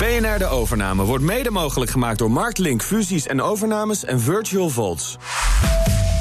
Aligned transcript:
BNR 0.00 0.38
De 0.38 0.46
Overname 0.46 1.04
wordt 1.04 1.24
mede 1.24 1.50
mogelijk 1.50 1.90
gemaakt 1.90 2.18
door 2.18 2.30
Marktlink 2.30 2.82
Fusies 2.82 3.26
en 3.26 3.42
Overnames 3.42 4.04
en 4.04 4.20
Virtual 4.20 4.68
Vaults. 4.68 5.18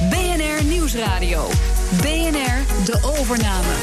BNR 0.09 0.63
Nieuwsradio. 0.63 1.47
BNR 2.01 2.85
De 2.85 2.99
Overname. 3.19 3.73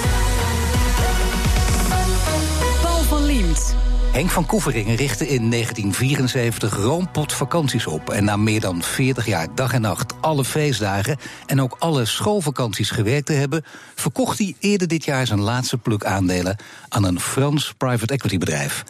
Paul 2.83 3.03
van 3.03 3.25
Liemt. 3.25 3.75
Henk 4.13 4.31
van 4.31 4.47
Koeveringen 4.47 4.97
richtte 4.97 5.29
in 5.29 5.51
1974 5.51 6.77
Roompot 6.77 7.33
vakanties 7.33 7.87
op. 7.87 8.11
En 8.11 8.25
na 8.25 8.37
meer 8.37 8.61
dan 8.61 8.83
40 8.83 9.27
jaar 9.27 9.49
dag 9.55 9.73
en 9.73 9.81
nacht 9.81 10.15
alle 10.21 10.45
feestdagen 10.45 11.19
en 11.47 11.61
ook 11.61 11.77
alle 11.79 12.05
schoolvakanties 12.05 12.91
gewerkt 12.91 13.27
te 13.27 13.33
hebben, 13.33 13.65
verkocht 13.95 14.39
hij 14.39 14.57
eerder 14.61 14.89
dit 14.89 15.05
jaar 15.05 15.27
zijn 15.27 15.41
laatste 15.41 15.79
pluk 15.79 16.05
aandelen 16.05 16.57
aan 16.89 17.05
een 17.05 17.21
Frans 17.21 17.75
private 17.79 18.13
equity 18.13 18.39
bedrijf. 18.39 18.85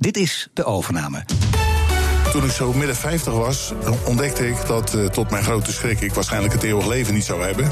Dit 0.00 0.16
is 0.16 0.48
de 0.52 0.64
overname. 0.64 1.24
Toen 2.32 2.44
ik 2.44 2.50
zo 2.50 2.72
midden 2.72 2.96
50 2.96 3.32
was, 3.32 3.72
ontdekte 4.04 4.48
ik 4.48 4.66
dat 4.66 4.94
uh, 4.94 5.06
tot 5.06 5.30
mijn 5.30 5.44
grote 5.44 5.72
schrik 5.72 6.00
ik 6.00 6.14
waarschijnlijk 6.14 6.52
het 6.52 6.62
eeuwig 6.62 6.86
leven 6.86 7.14
niet 7.14 7.24
zou 7.24 7.42
hebben. 7.44 7.70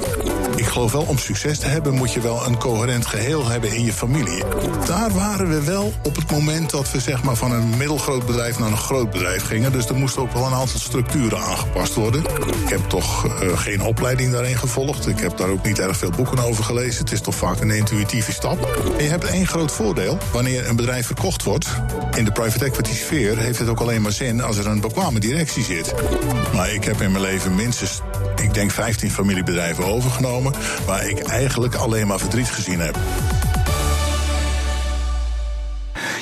Ik 0.59 0.67
geloof 0.67 0.93
wel, 0.93 1.03
om 1.03 1.19
succes 1.19 1.59
te 1.59 1.67
hebben 1.67 1.95
moet 1.95 2.13
je 2.13 2.21
wel 2.21 2.47
een 2.47 2.59
coherent 2.59 3.07
geheel 3.07 3.49
hebben 3.49 3.75
in 3.75 3.85
je 3.85 3.93
familie. 3.93 4.43
Daar 4.87 5.11
waren 5.13 5.49
we 5.49 5.65
wel 5.65 5.93
op 6.03 6.17
het 6.17 6.31
moment 6.31 6.71
dat 6.71 6.91
we 6.91 7.01
zeg 7.01 7.23
maar 7.23 7.37
van 7.37 7.53
een 7.53 7.77
middelgroot 7.77 8.27
bedrijf 8.27 8.59
naar 8.59 8.71
een 8.71 8.77
groot 8.77 9.11
bedrijf 9.11 9.43
gingen. 9.43 9.73
Dus 9.73 9.87
er 9.87 9.95
moesten 9.95 10.23
ook 10.23 10.33
wel 10.33 10.47
een 10.47 10.53
aantal 10.53 10.79
structuren 10.79 11.39
aangepast 11.39 11.95
worden. 11.95 12.25
Ik 12.65 12.69
heb 12.69 12.81
toch 12.89 13.25
uh, 13.25 13.59
geen 13.59 13.83
opleiding 13.83 14.33
daarin 14.33 14.57
gevolgd. 14.57 15.09
Ik 15.09 15.19
heb 15.19 15.37
daar 15.37 15.49
ook 15.49 15.67
niet 15.67 15.79
erg 15.79 15.97
veel 15.97 16.11
boeken 16.11 16.39
over 16.39 16.65
gelezen. 16.65 17.01
Het 17.01 17.13
is 17.13 17.21
toch 17.21 17.35
vaak 17.35 17.61
een 17.61 17.71
intuïtieve 17.71 18.33
stap. 18.33 18.83
Je 18.99 19.05
hebt 19.05 19.25
één 19.25 19.47
groot 19.47 19.73
voordeel. 19.73 20.19
Wanneer 20.33 20.69
een 20.69 20.77
bedrijf 20.77 21.07
verkocht 21.07 21.43
wordt, 21.43 21.69
in 22.17 22.25
de 22.25 22.33
private 22.33 22.65
equity 22.65 22.95
sfeer 22.95 23.39
heeft 23.39 23.59
het 23.59 23.69
ook 23.69 23.81
alleen 23.81 24.03
maar 24.03 24.13
zin 24.13 24.43
als 24.43 24.57
er 24.57 24.67
een 24.67 24.81
bekwame 24.81 25.21
directie 25.21 25.65
zit. 25.65 25.95
Maar 26.55 26.73
ik 26.73 26.85
heb 26.85 27.01
in 27.01 27.11
mijn 27.11 27.25
leven 27.25 27.55
minstens, 27.55 28.01
ik 28.43 28.55
denk 28.55 28.71
15 28.71 29.11
familiebedrijven 29.11 29.85
overgenomen. 29.85 30.48
Waar 30.87 31.09
ik 31.09 31.19
eigenlijk 31.19 31.75
alleen 31.75 32.07
maar 32.07 32.19
verdriet 32.19 32.51
gezien 32.51 32.81
heb. 32.81 32.99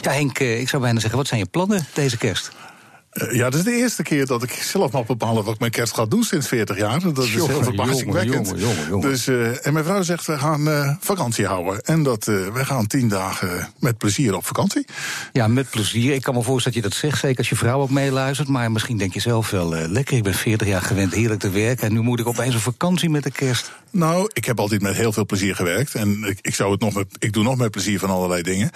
Ja, 0.01 0.13
Henk, 0.13 0.39
ik 0.39 0.69
zou 0.69 0.83
bijna 0.83 1.01
zeggen, 1.01 1.19
wat 1.19 1.29
zijn 1.29 1.41
je 1.41 1.47
plannen 1.47 1.87
deze 1.95 2.17
kerst? 2.17 2.51
Uh, 3.23 3.33
ja, 3.33 3.51
dat 3.51 3.55
is 3.55 3.65
de 3.65 3.77
eerste 3.77 4.03
keer 4.03 4.27
dat 4.27 4.43
ik 4.43 4.51
zelf 4.51 4.93
mag 4.93 5.07
bepalen 5.07 5.45
wat 5.45 5.55
ik 5.55 5.61
met 5.61 5.71
kerst 5.71 5.95
ga 5.95 6.07
doen 6.07 6.23
sinds 6.23 6.49
40 6.49 6.77
jaar. 6.77 7.01
Dat 7.01 7.19
is 7.19 7.33
jongen, 7.33 7.51
heel 7.51 7.63
verbazingwekkend. 7.63 8.47
Jongen, 8.47 8.61
jongen, 8.61 8.89
jongen, 8.89 9.09
dus, 9.09 9.27
uh, 9.27 9.67
en 9.67 9.73
mijn 9.73 9.85
vrouw 9.85 10.03
zegt, 10.03 10.27
we 10.27 10.39
gaan 10.39 10.69
uh, 10.69 10.95
vakantie 11.01 11.47
houden. 11.47 11.83
En 11.83 12.03
dat 12.03 12.25
we 12.25 12.65
gaan 12.65 12.87
tien 12.87 13.09
dagen 13.09 13.69
met 13.79 13.99
plezier 13.99 14.37
op 14.37 14.47
vakantie. 14.47 14.87
Ja, 15.33 15.49
met 15.49 15.71
plezier. 15.71 16.15
Ik 16.15 16.23
kan 16.23 16.35
me 16.35 16.43
voorstellen 16.43 16.81
dat 16.81 16.91
je 16.91 16.99
dat 16.99 17.11
zegt, 17.11 17.21
zeker 17.21 17.39
als 17.39 17.49
je 17.49 17.57
vrouw 17.57 17.81
ook 17.81 17.91
meeluistert. 17.91 18.49
Maar 18.49 18.73
misschien 18.73 18.99
denk 18.99 19.15
je 19.15 19.21
zelf 19.21 19.51
wel, 19.51 19.69
lekker, 19.69 20.17
ik 20.17 20.23
ben 20.23 20.35
40 20.35 20.69
jaar 20.69 20.83
gewend 20.83 21.15
heerlijk 21.15 21.41
te 21.41 21.51
werken. 21.51 21.87
En 21.87 21.93
nu 21.93 22.01
moet 22.01 22.21
ik 22.21 22.27
opeens 22.27 22.55
een 22.55 22.61
vakantie 22.61 23.11
met 23.11 23.23
de 23.23 23.31
kerst. 23.31 23.73
Nou, 23.97 24.31
ik 24.33 24.45
heb 24.45 24.61
altijd 24.61 24.83
met 24.83 24.97
heel 24.97 25.13
veel 25.13 25.27
plezier 25.27 25.55
gewerkt. 25.55 25.95
En 25.95 26.25
ik, 26.25 26.39
ik, 26.43 26.55
zou 26.55 26.73
het 26.73 26.81
nog 26.81 26.95
met, 26.95 27.07
ik 27.19 27.33
doe 27.33 27.43
nog 27.43 27.57
met 27.57 27.71
plezier 27.71 27.99
van 27.99 28.11
allerlei 28.11 28.43
dingen. 28.43 28.71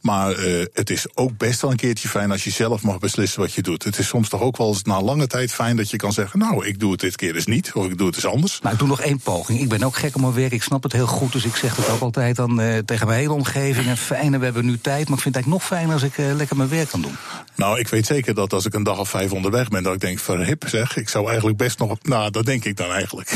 Maar 0.00 0.36
het 0.72 0.90
is 0.90 1.06
ook 1.16 1.36
best 1.36 1.60
wel 1.60 1.70
een 1.70 1.76
keertje 1.76 2.08
fijn 2.08 2.30
als 2.30 2.44
je 2.44 2.50
zelf 2.50 2.82
mag 2.82 2.98
beslissen 2.98 3.40
wat 3.40 3.52
je 3.52 3.62
doet. 3.62 3.84
Het 3.84 3.98
is 3.98 4.06
soms 4.06 4.28
toch 4.28 4.40
ook 4.40 4.56
wel 4.56 4.68
eens 4.68 4.82
na 4.82 5.02
lange 5.02 5.26
tijd 5.26 5.52
fijn 5.52 5.76
dat 5.76 5.90
je 5.90 5.96
kan 5.96 6.12
zeggen: 6.12 6.38
Nou, 6.38 6.66
ik 6.66 6.80
doe 6.80 6.90
het 6.90 7.00
dit 7.00 7.16
keer 7.16 7.32
dus 7.32 7.46
niet, 7.46 7.72
of 7.74 7.86
ik 7.86 7.98
doe 7.98 8.06
het 8.06 8.16
eens 8.16 8.26
anders. 8.26 8.60
Nou, 8.60 8.72
ik 8.72 8.78
doe 8.78 8.88
nog 8.88 9.00
één 9.00 9.18
poging. 9.18 9.60
Ik 9.60 9.68
ben 9.68 9.82
ook 9.82 9.96
gek 9.96 10.14
om 10.14 10.20
mijn 10.20 10.34
werk, 10.34 10.52
ik 10.52 10.62
snap 10.62 10.82
het 10.82 10.92
heel 10.92 11.06
goed. 11.06 11.32
Dus 11.32 11.44
ik 11.44 11.56
zeg 11.56 11.76
het 11.76 11.88
ook 11.88 12.00
altijd 12.00 12.36
dan 12.36 12.60
uh, 12.60 12.78
tegen 12.78 13.06
mijn 13.06 13.18
hele 13.18 13.32
omgeving. 13.32 13.86
En 13.86 13.96
fijn, 13.96 14.38
we 14.38 14.44
hebben 14.44 14.64
nu 14.64 14.78
tijd. 14.78 15.08
Maar 15.08 15.16
ik 15.16 15.22
vind 15.22 15.34
het 15.34 15.44
eigenlijk 15.44 15.62
nog 15.62 15.64
fijner 15.64 15.92
als 15.92 16.02
ik 16.02 16.18
uh, 16.18 16.34
lekker 16.34 16.56
mijn 16.56 16.68
werk 16.68 16.88
kan 16.88 17.02
doen. 17.02 17.16
Nou, 17.54 17.78
ik 17.78 17.88
weet 17.88 18.06
zeker 18.06 18.34
dat 18.34 18.52
als 18.52 18.66
ik 18.66 18.74
een 18.74 18.82
dag 18.82 18.98
of 18.98 19.08
vijf 19.08 19.32
onderweg 19.32 19.68
ben, 19.68 19.82
dat 19.82 19.94
ik 19.94 20.00
denk: 20.00 20.18
verhip 20.18 20.64
zeg, 20.68 20.96
ik 20.96 21.08
zou 21.08 21.26
eigenlijk 21.26 21.56
best 21.56 21.78
nog. 21.78 21.98
Nou, 22.02 22.30
dat 22.30 22.44
denk 22.44 22.64
ik 22.64 22.76
dan 22.76 22.92
eigenlijk. 22.92 23.30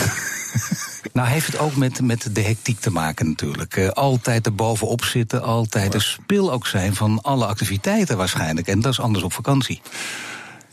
Nou, 1.12 1.23
heeft 1.28 1.46
het 1.46 1.58
ook 1.58 1.76
met, 1.76 2.00
met 2.00 2.28
de 2.32 2.40
hectiek 2.40 2.80
te 2.80 2.90
maken 2.90 3.26
natuurlijk. 3.28 3.76
Uh, 3.76 3.88
altijd 3.88 4.46
er 4.46 4.54
bovenop 4.54 5.04
zitten, 5.04 5.42
altijd 5.42 5.92
de 5.92 6.00
spil 6.00 6.52
ook 6.52 6.66
zijn 6.66 6.94
van 6.94 7.18
alle 7.22 7.46
activiteiten 7.46 8.16
waarschijnlijk. 8.16 8.66
En 8.66 8.80
dat 8.80 8.92
is 8.92 9.00
anders 9.00 9.24
op 9.24 9.32
vakantie. 9.32 9.80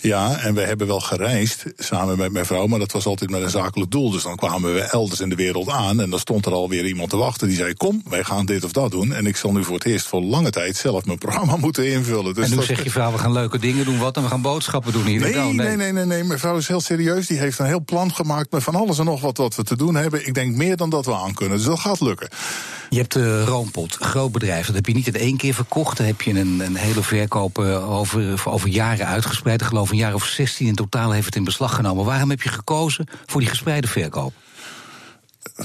Ja, 0.01 0.37
en 0.37 0.53
we 0.53 0.61
hebben 0.61 0.87
wel 0.87 0.99
gereisd 0.99 1.63
samen 1.77 2.17
met 2.17 2.31
mijn 2.31 2.45
vrouw, 2.45 2.67
maar 2.67 2.79
dat 2.79 2.91
was 2.91 3.05
altijd 3.05 3.29
met 3.29 3.41
een 3.41 3.49
zakelijk 3.49 3.91
doel. 3.91 4.11
Dus 4.11 4.23
dan 4.23 4.35
kwamen 4.35 4.73
we 4.73 4.79
elders 4.79 5.19
in 5.19 5.29
de 5.29 5.35
wereld 5.35 5.69
aan 5.69 6.01
en 6.01 6.09
dan 6.09 6.19
stond 6.19 6.45
er 6.45 6.51
alweer 6.51 6.85
iemand 6.85 7.09
te 7.09 7.17
wachten 7.17 7.47
die 7.47 7.57
zei: 7.57 7.73
Kom, 7.73 8.01
wij 8.09 8.23
gaan 8.23 8.45
dit 8.45 8.63
of 8.63 8.71
dat 8.71 8.91
doen. 8.91 9.13
En 9.13 9.25
ik 9.25 9.37
zal 9.37 9.51
nu 9.51 9.63
voor 9.63 9.75
het 9.75 9.85
eerst 9.85 10.07
voor 10.07 10.21
lange 10.21 10.49
tijd 10.49 10.75
zelf 10.75 11.05
mijn 11.05 11.17
programma 11.17 11.55
moeten 11.65 11.91
invullen. 11.91 12.33
Dus 12.33 12.49
en 12.49 12.57
nu 12.57 12.63
zeg 12.63 12.83
je 12.83 12.91
vrouw: 12.91 13.11
We 13.11 13.17
gaan 13.17 13.31
leuke 13.31 13.59
dingen 13.59 13.85
doen, 13.85 13.99
wat? 13.99 14.15
En 14.15 14.23
we 14.23 14.29
gaan 14.29 14.41
boodschappen 14.41 14.93
doen 14.93 15.05
hier. 15.05 15.19
Nee, 15.19 15.33
nee, 15.33 15.53
nee, 15.53 15.75
nee, 15.75 15.91
nee, 15.91 16.05
nee. 16.05 16.23
Mijn 16.23 16.39
vrouw 16.39 16.57
is 16.57 16.67
heel 16.67 16.81
serieus. 16.81 17.27
Die 17.27 17.37
heeft 17.37 17.59
een 17.59 17.65
heel 17.65 17.83
plan 17.83 18.13
gemaakt 18.13 18.51
met 18.51 18.63
van 18.63 18.75
alles 18.75 18.99
en 18.99 19.05
nog 19.05 19.21
wat 19.21 19.37
wat 19.37 19.55
we 19.55 19.63
te 19.63 19.77
doen 19.77 19.95
hebben. 19.95 20.27
Ik 20.27 20.33
denk 20.33 20.55
meer 20.55 20.77
dan 20.77 20.89
dat 20.89 21.05
we 21.05 21.15
aan 21.15 21.33
kunnen. 21.33 21.57
Dus 21.57 21.65
dat 21.65 21.79
gaat 21.79 22.01
lukken. 22.01 22.29
Je 22.91 22.97
hebt 22.97 23.13
de 23.13 23.43
Roompot, 23.43 23.95
groot 23.95 24.31
bedrijf. 24.31 24.65
Dat 24.65 24.75
heb 24.75 24.85
je 24.85 24.93
niet 24.93 25.07
in 25.07 25.15
één 25.15 25.37
keer 25.37 25.53
verkocht. 25.53 25.97
Daar 25.97 26.07
heb 26.07 26.21
je 26.21 26.39
een, 26.39 26.59
een 26.59 26.75
hele 26.75 27.03
verkoop 27.03 27.57
over, 27.57 28.41
over 28.45 28.69
jaren 28.69 29.05
uitgespreid. 29.05 29.61
Ik 29.61 29.67
geloof 29.67 29.91
een 29.91 29.97
jaar 29.97 30.13
of 30.13 30.25
16 30.25 30.67
in 30.67 30.75
totaal 30.75 31.11
heeft 31.11 31.25
het 31.25 31.35
in 31.35 31.43
beslag 31.43 31.75
genomen. 31.75 32.05
Waarom 32.05 32.29
heb 32.29 32.41
je 32.41 32.49
gekozen 32.49 33.07
voor 33.25 33.39
die 33.39 33.49
gespreide 33.49 33.87
verkoop? 33.87 34.33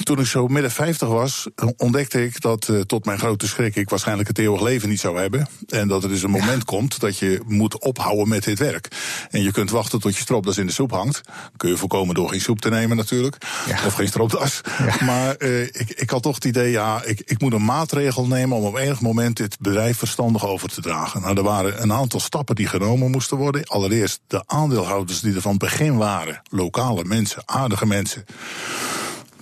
Toen 0.03 0.19
ik 0.19 0.27
zo 0.27 0.47
midden 0.47 0.71
50 0.71 1.09
was, 1.09 1.47
ontdekte 1.77 2.25
ik 2.25 2.41
dat 2.41 2.69
uh, 2.69 2.81
tot 2.81 3.05
mijn 3.05 3.19
grote 3.19 3.47
schrik 3.47 3.77
ik 3.77 3.91
waarschijnlijk 3.91 4.29
het 4.29 4.39
eeuwig 4.39 4.61
leven 4.61 4.89
niet 4.89 5.01
zou 5.01 5.21
hebben. 5.21 5.49
En 5.69 5.89
dat 5.89 6.03
er 6.03 6.09
dus 6.09 6.23
een 6.23 6.31
moment 6.31 6.65
komt 6.65 7.01
dat 7.01 7.19
je 7.19 7.41
moet 7.47 7.81
ophouden 7.81 8.29
met 8.29 8.45
dit 8.45 8.59
werk. 8.59 8.89
En 9.31 9.43
je 9.43 9.53
kunt 9.53 9.71
wachten 9.71 10.01
tot 10.01 10.15
je 10.15 10.21
stropdas 10.21 10.59
in 10.59 10.67
de 10.67 10.73
soep 10.73 10.91
hangt. 10.91 11.21
Kun 11.57 11.71
je 11.71 11.77
voorkomen 11.77 12.15
door 12.15 12.29
geen 12.29 12.41
soep 12.41 12.61
te 12.61 12.69
nemen 12.69 12.97
natuurlijk. 12.97 13.37
Ja. 13.67 13.87
Of 13.87 13.95
geen 13.95 14.09
stropdas. 14.09 14.61
Ja. 14.79 15.05
Maar 15.05 15.34
uh, 15.39 15.62
ik, 15.62 15.91
ik 15.95 16.11
had 16.11 16.23
toch 16.23 16.34
het 16.34 16.45
idee, 16.45 16.71
ja, 16.71 17.03
ik, 17.05 17.23
ik 17.25 17.41
moet 17.41 17.53
een 17.53 17.65
maatregel 17.65 18.27
nemen 18.27 18.57
om 18.57 18.65
op 18.65 18.77
enig 18.77 19.01
moment 19.01 19.37
dit 19.37 19.57
bedrijf 19.61 19.99
verstandig 19.99 20.47
over 20.47 20.69
te 20.69 20.81
dragen. 20.81 21.21
Nou, 21.21 21.37
er 21.37 21.43
waren 21.43 21.83
een 21.83 21.93
aantal 21.93 22.21
stappen 22.21 22.55
die 22.55 22.67
genomen 22.67 23.11
moesten 23.11 23.37
worden. 23.37 23.65
Allereerst 23.65 24.21
de 24.27 24.43
aandeelhouders 24.47 25.21
die 25.21 25.34
er 25.34 25.41
van 25.41 25.59
begin 25.59 25.97
waren. 25.97 26.43
Lokale 26.51 27.05
mensen, 27.05 27.43
aardige 27.45 27.87
mensen 27.87 28.25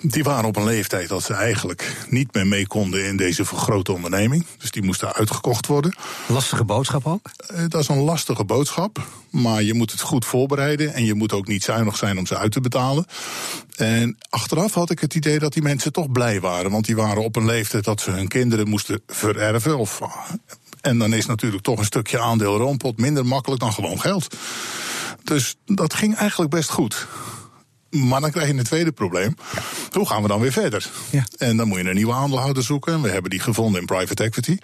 die 0.07 0.23
waren 0.23 0.45
op 0.45 0.57
een 0.57 0.65
leeftijd 0.65 1.09
dat 1.09 1.23
ze 1.23 1.35
eigenlijk 1.35 1.97
niet 2.09 2.35
meer 2.35 2.47
mee 2.47 2.67
konden 2.67 3.07
in 3.07 3.17
deze 3.17 3.45
grote 3.45 3.93
onderneming. 3.93 4.47
Dus 4.59 4.71
die 4.71 4.83
moesten 4.83 5.13
uitgekocht 5.13 5.67
worden. 5.67 5.95
Lastige 6.27 6.65
boodschap 6.65 7.07
ook? 7.07 7.31
Uh, 7.53 7.59
dat 7.69 7.81
is 7.81 7.89
een 7.89 7.99
lastige 7.99 8.45
boodschap. 8.45 9.07
Maar 9.31 9.63
je 9.63 9.75
moet 9.75 9.91
het 9.91 10.01
goed 10.01 10.25
voorbereiden. 10.25 10.95
En 10.95 11.05
je 11.05 11.15
moet 11.15 11.33
ook 11.33 11.47
niet 11.47 11.65
zuinig 11.65 11.97
zijn 11.97 12.19
om 12.19 12.27
ze 12.27 12.37
uit 12.37 12.53
te 12.53 12.61
betalen. 12.61 13.07
En 13.77 14.17
achteraf 14.29 14.75
had 14.75 14.91
ik 14.91 14.99
het 15.01 15.15
idee 15.15 15.39
dat 15.39 15.53
die 15.53 15.63
mensen 15.63 15.93
toch 15.93 16.11
blij 16.11 16.41
waren. 16.41 16.71
Want 16.71 16.85
die 16.85 16.97
waren 16.97 17.25
op 17.25 17.37
een 17.37 17.47
leeftijd 17.47 17.85
dat 17.85 18.01
ze 18.01 18.11
hun 18.11 18.29
kinderen 18.29 18.69
moesten 18.69 19.03
vererven. 19.07 19.79
Of, 19.79 20.01
en 20.81 20.99
dan 20.99 21.13
is 21.13 21.27
natuurlijk 21.27 21.63
toch 21.63 21.79
een 21.79 21.85
stukje 21.85 22.21
aandeel 22.21 22.57
roompot 22.57 22.99
minder 22.99 23.27
makkelijk 23.27 23.61
dan 23.61 23.73
gewoon 23.73 24.01
geld. 24.01 24.37
Dus 25.23 25.57
dat 25.67 25.95
ging 25.95 26.17
eigenlijk 26.17 26.51
best 26.51 26.71
goed. 26.71 27.07
Maar 27.95 28.21
dan 28.21 28.31
krijg 28.31 28.49
je 28.49 28.55
een 28.55 28.65
tweede 28.65 28.93
probleem. 28.93 29.37
Hoe 29.91 30.07
gaan 30.07 30.23
we 30.23 30.29
dan 30.29 30.41
weer 30.41 30.53
verder? 30.53 30.91
Ja. 31.11 31.27
En 31.39 31.57
dan 31.57 31.69
moet 31.69 31.79
je 31.79 31.89
een 31.89 31.95
nieuwe 31.95 32.13
aandeelhouder 32.13 32.63
zoeken. 32.63 33.03
We 33.03 33.09
hebben 33.09 33.31
die 33.31 33.41
gevonden 33.41 33.81
in 33.81 33.87
private 33.87 34.23
equity. 34.23 34.57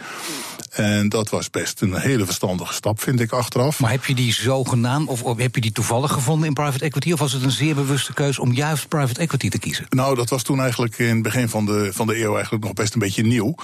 En 0.80 1.08
dat 1.08 1.28
was 1.28 1.50
best 1.50 1.80
een 1.80 1.94
hele 1.94 2.24
verstandige 2.24 2.72
stap, 2.72 3.00
vind 3.00 3.20
ik 3.20 3.32
achteraf. 3.32 3.80
Maar 3.80 3.90
heb 3.90 4.04
je 4.04 4.14
die 4.14 4.32
zogenaamd, 4.32 5.08
of, 5.08 5.22
of 5.22 5.38
heb 5.38 5.54
je 5.54 5.60
die 5.60 5.72
toevallig 5.72 6.12
gevonden 6.12 6.48
in 6.48 6.54
private 6.54 6.84
equity? 6.84 7.12
Of 7.12 7.18
was 7.18 7.32
het 7.32 7.42
een 7.42 7.50
zeer 7.50 7.74
bewuste 7.74 8.12
keuze 8.12 8.40
om 8.40 8.52
juist 8.52 8.88
private 8.88 9.20
equity 9.20 9.48
te 9.48 9.58
kiezen? 9.58 9.86
Nou, 9.88 10.14
dat 10.14 10.28
was 10.28 10.42
toen 10.42 10.60
eigenlijk 10.60 10.98
in 10.98 11.14
het 11.14 11.22
begin 11.22 11.48
van 11.48 11.66
de, 11.66 11.90
van 11.92 12.06
de 12.06 12.22
eeuw 12.22 12.34
eigenlijk 12.34 12.64
nog 12.64 12.72
best 12.72 12.94
een 12.94 13.00
beetje 13.00 13.22
nieuw. 13.22 13.54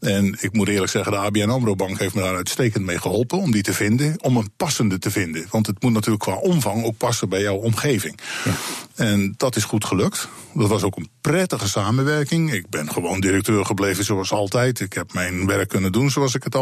En 0.00 0.36
ik 0.40 0.52
moet 0.52 0.68
eerlijk 0.68 0.90
zeggen, 0.90 1.12
de 1.12 1.18
ABN 1.18 1.48
AMRO 1.48 1.74
Bank 1.74 1.98
heeft 1.98 2.14
me 2.14 2.20
daar 2.20 2.36
uitstekend 2.36 2.84
mee 2.84 2.98
geholpen 2.98 3.38
om 3.38 3.50
die 3.50 3.62
te 3.62 3.74
vinden. 3.74 4.22
Om 4.22 4.36
een 4.36 4.50
passende 4.56 4.98
te 4.98 5.10
vinden. 5.10 5.46
Want 5.50 5.66
het 5.66 5.82
moet 5.82 5.92
natuurlijk 5.92 6.22
qua 6.22 6.34
omvang 6.34 6.84
ook 6.84 6.96
passen 6.96 7.28
bij 7.28 7.42
jouw 7.42 7.56
omgeving. 7.56 8.18
Ja. 8.44 8.52
En 8.94 9.34
dat 9.36 9.56
is 9.56 9.64
goed 9.64 9.84
gelukt. 9.84 10.28
Dat 10.54 10.68
was 10.68 10.82
ook 10.82 10.96
een 10.96 11.08
prettige 11.20 11.68
samenwerking. 11.68 12.52
Ik 12.52 12.68
ben 12.68 12.90
gewoon 12.90 13.20
directeur 13.20 13.64
gebleven 13.64 14.04
zoals 14.04 14.32
altijd. 14.32 14.80
Ik 14.80 14.92
heb 14.92 15.12
mijn 15.12 15.46
werk 15.46 15.68
kunnen 15.68 15.92
doen 15.92 16.10
zoals 16.10 16.34
ik 16.34 16.42
het 16.42 16.54
altijd 16.54 16.61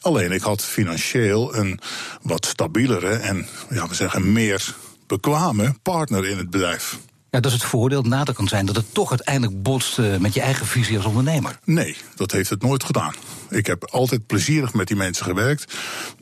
Alleen 0.00 0.32
ik 0.32 0.42
had 0.42 0.64
financieel 0.64 1.54
een 1.56 1.80
wat 2.22 2.46
stabielere 2.46 3.14
en, 3.14 3.46
ja, 3.70 3.88
we 3.88 3.94
zeggen, 3.94 4.32
meer 4.32 4.74
bekwame 5.06 5.74
partner 5.82 6.28
in 6.28 6.38
het 6.38 6.50
bedrijf. 6.50 6.98
Ja, 7.30 7.40
dat 7.40 7.52
is 7.52 7.58
het 7.58 7.70
voordeel. 7.70 7.98
Het 7.98 8.06
nadeel 8.06 8.34
kan 8.34 8.48
zijn 8.48 8.66
dat 8.66 8.76
het 8.76 8.94
toch 8.94 9.10
uiteindelijk 9.10 9.62
botst 9.62 9.98
uh, 9.98 10.16
met 10.16 10.34
je 10.34 10.40
eigen 10.40 10.66
visie 10.66 10.96
als 10.96 11.06
ondernemer. 11.06 11.58
Nee, 11.64 11.96
dat 12.16 12.32
heeft 12.32 12.50
het 12.50 12.62
nooit 12.62 12.84
gedaan. 12.84 13.14
Ik 13.50 13.66
heb 13.66 13.84
altijd 13.90 14.26
plezierig 14.26 14.74
met 14.74 14.86
die 14.86 14.96
mensen 14.96 15.24
gewerkt. 15.24 15.74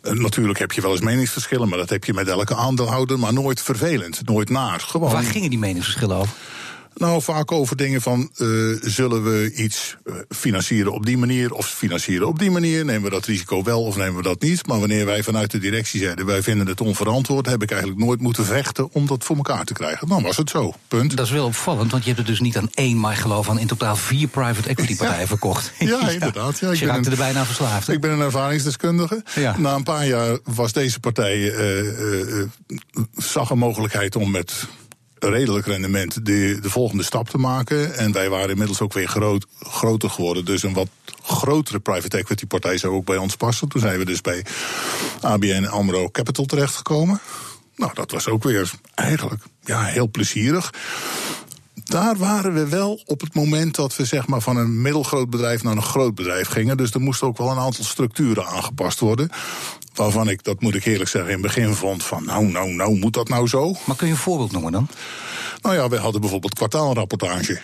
Uh, 0.02 0.12
natuurlijk 0.12 0.58
heb 0.58 0.72
je 0.72 0.80
wel 0.80 0.90
eens 0.90 1.00
meningsverschillen, 1.00 1.68
maar 1.68 1.78
dat 1.78 1.90
heb 1.90 2.04
je 2.04 2.14
met 2.14 2.28
elke 2.28 2.56
aandeelhouder. 2.56 3.18
Maar 3.18 3.32
nooit 3.32 3.62
vervelend, 3.62 4.26
nooit 4.26 4.48
naar. 4.50 4.80
Gewoon... 4.80 5.12
Waar 5.12 5.22
gingen 5.22 5.50
die 5.50 5.58
meningsverschillen 5.58 6.16
over? 6.16 6.34
Nou, 6.94 7.22
vaak 7.22 7.52
over 7.52 7.76
dingen 7.76 8.02
van, 8.02 8.30
uh, 8.36 8.78
zullen 8.80 9.24
we 9.24 9.52
iets 9.54 9.96
uh, 10.04 10.14
financieren 10.28 10.92
op 10.92 11.06
die 11.06 11.18
manier 11.18 11.52
of 11.52 11.66
financieren 11.66 12.28
op 12.28 12.38
die 12.38 12.50
manier? 12.50 12.84
Nemen 12.84 13.02
we 13.02 13.10
dat 13.10 13.26
risico 13.26 13.62
wel 13.62 13.82
of 13.82 13.96
nemen 13.96 14.16
we 14.16 14.22
dat 14.22 14.42
niet? 14.42 14.66
Maar 14.66 14.78
wanneer 14.78 15.06
wij 15.06 15.22
vanuit 15.22 15.50
de 15.50 15.58
directie 15.58 16.00
zeiden, 16.00 16.26
wij 16.26 16.42
vinden 16.42 16.66
het 16.66 16.80
onverantwoord, 16.80 17.46
heb 17.46 17.62
ik 17.62 17.70
eigenlijk 17.70 18.00
nooit 18.00 18.20
moeten 18.20 18.44
vechten 18.44 18.92
om 18.92 19.06
dat 19.06 19.24
voor 19.24 19.36
elkaar 19.36 19.64
te 19.64 19.72
krijgen. 19.72 20.08
Dan 20.08 20.22
was 20.22 20.36
het 20.36 20.50
zo, 20.50 20.72
punt. 20.88 21.16
Dat 21.16 21.26
is 21.26 21.32
wel 21.32 21.46
opvallend, 21.46 21.90
want 21.90 22.02
je 22.02 22.08
hebt 22.08 22.20
het 22.20 22.30
dus 22.30 22.40
niet 22.40 22.56
aan 22.56 22.70
één, 22.74 23.00
maar 23.00 23.16
geloof 23.16 23.48
aan 23.48 23.58
in 23.58 23.66
totaal 23.66 23.96
vier 23.96 24.28
private 24.28 24.68
equity 24.68 24.96
partijen 24.96 25.20
ja. 25.20 25.26
verkocht. 25.26 25.72
Ja, 25.78 25.86
ja, 26.00 26.08
inderdaad. 26.08 26.58
Ja, 26.58 26.70
ik 26.70 26.78
je 26.78 26.86
raakte 26.86 27.10
er 27.10 27.16
bijna 27.16 27.44
verslaafd. 27.44 27.88
Ik 27.88 28.00
ben 28.00 28.10
een 28.10 28.20
ervaringsdeskundige. 28.20 29.22
Ja. 29.34 29.58
Na 29.58 29.74
een 29.74 29.82
paar 29.82 30.06
jaar 30.06 30.38
was 30.44 30.72
deze 30.72 31.00
partij, 31.00 31.38
uh, 31.38 32.42
zag 33.16 33.50
een 33.50 33.58
mogelijkheid 33.58 34.16
om 34.16 34.30
met 34.30 34.66
redelijk 35.30 35.66
rendement 35.66 36.26
de, 36.26 36.58
de 36.60 36.70
volgende 36.70 37.02
stap 37.02 37.28
te 37.28 37.38
maken. 37.38 37.96
En 37.96 38.12
wij 38.12 38.28
waren 38.28 38.50
inmiddels 38.50 38.80
ook 38.80 38.92
weer 38.92 39.08
groot, 39.08 39.46
groter 39.60 40.10
geworden. 40.10 40.44
Dus 40.44 40.62
een 40.62 40.72
wat 40.72 40.88
grotere 41.22 41.78
private 41.78 42.16
equity 42.16 42.46
partij 42.46 42.78
zou 42.78 42.94
ook 42.94 43.04
bij 43.04 43.16
ons 43.16 43.36
passen. 43.36 43.68
Toen 43.68 43.80
zijn 43.80 43.98
we 43.98 44.04
dus 44.04 44.20
bij 44.20 44.44
ABN 45.20 45.64
AMRO 45.64 46.10
Capital 46.10 46.44
terechtgekomen. 46.44 47.20
Nou, 47.76 47.94
dat 47.94 48.10
was 48.10 48.28
ook 48.28 48.42
weer 48.42 48.70
eigenlijk 48.94 49.42
ja, 49.64 49.84
heel 49.84 50.08
plezierig. 50.08 50.72
Daar 51.84 52.16
waren 52.16 52.54
we 52.54 52.68
wel 52.68 53.02
op 53.06 53.20
het 53.20 53.34
moment 53.34 53.74
dat 53.74 53.96
we 53.96 54.04
zeg 54.04 54.26
maar, 54.26 54.40
van 54.40 54.56
een 54.56 54.82
middelgroot 54.82 55.30
bedrijf 55.30 55.62
naar 55.62 55.76
een 55.76 55.82
groot 55.82 56.14
bedrijf 56.14 56.48
gingen. 56.48 56.76
Dus 56.76 56.90
er 56.90 57.00
moesten 57.00 57.26
ook 57.26 57.38
wel 57.38 57.50
een 57.50 57.58
aantal 57.58 57.84
structuren 57.84 58.46
aangepast 58.46 59.00
worden. 59.00 59.30
Waarvan 59.94 60.28
ik, 60.28 60.44
dat 60.44 60.60
moet 60.60 60.74
ik 60.74 60.84
eerlijk 60.84 61.10
zeggen, 61.10 61.30
in 61.30 61.42
het 61.42 61.54
begin 61.54 61.74
vond 61.74 62.02
van 62.02 62.24
nou, 62.24 62.46
nou, 62.46 62.70
nou, 62.70 62.98
moet 62.98 63.14
dat 63.14 63.28
nou 63.28 63.48
zo? 63.48 63.76
Maar 63.84 63.96
kun 63.96 64.06
je 64.06 64.12
een 64.12 64.18
voorbeeld 64.18 64.52
noemen 64.52 64.72
dan? 64.72 64.88
Nou 65.62 65.74
ja, 65.74 65.88
we 65.88 65.96
hadden 65.96 66.20
bijvoorbeeld 66.20 66.54
kwartaalrapportage. 66.54 67.60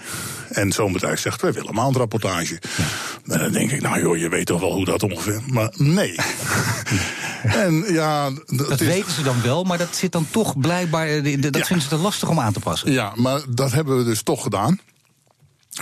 En 0.48 0.72
zo'n 0.72 0.92
bedrijf 0.92 1.20
zegt, 1.20 1.42
wij 1.42 1.52
willen 1.52 1.74
maandrapportage. 1.74 2.60
Ja. 2.76 3.34
En 3.34 3.38
dan 3.38 3.52
denk 3.52 3.70
ik, 3.70 3.80
nou 3.80 4.00
joh, 4.00 4.16
je 4.16 4.28
weet 4.28 4.46
toch 4.46 4.60
wel 4.60 4.72
hoe 4.72 4.84
dat 4.84 5.02
ongeveer... 5.02 5.40
Maar 5.46 5.72
nee. 5.76 6.14
en 7.64 7.84
ja... 7.92 8.30
Dat, 8.46 8.80
weten 8.80 9.12
ze 9.12 9.22
dan 9.22 9.42
wel, 9.42 9.64
maar 9.64 9.78
dat 9.78 9.96
zit 9.96 10.12
dan 10.12 10.26
toch 10.30 10.58
blijkbaar... 10.58 11.08
Eh, 11.08 11.40
dat 11.40 11.66
vinden 11.66 11.82
ze 11.82 11.88
te 11.88 11.96
lastig 11.96 12.28
om 12.28 12.40
aan 12.40 12.52
te 12.52 12.60
passen. 12.60 12.92
Ja, 12.92 13.12
maar 13.16 13.40
dat 13.48 13.72
hebben 13.72 13.98
we 13.98 14.04
dus 14.04 14.22
toch 14.22 14.42
gedaan. 14.42 14.80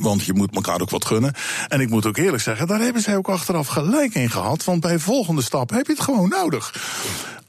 Want 0.01 0.25
je 0.25 0.33
moet 0.33 0.55
elkaar 0.55 0.81
ook 0.81 0.91
wat 0.91 1.05
gunnen. 1.05 1.35
En 1.69 1.81
ik 1.81 1.91
moet 1.91 2.07
ook 2.07 2.17
eerlijk 2.17 2.43
zeggen, 2.43 2.67
daar 2.67 2.81
hebben 2.81 3.03
zij 3.03 3.17
ook 3.17 3.29
achteraf 3.29 3.67
gelijk 3.67 4.15
in 4.15 4.31
gehad. 4.31 4.65
Want 4.65 4.81
bij 4.81 4.99
volgende 4.99 5.43
stap 5.43 5.71
heb 5.71 5.87
je 5.87 5.93
het 5.93 6.03
gewoon 6.03 6.29
nodig. 6.29 6.75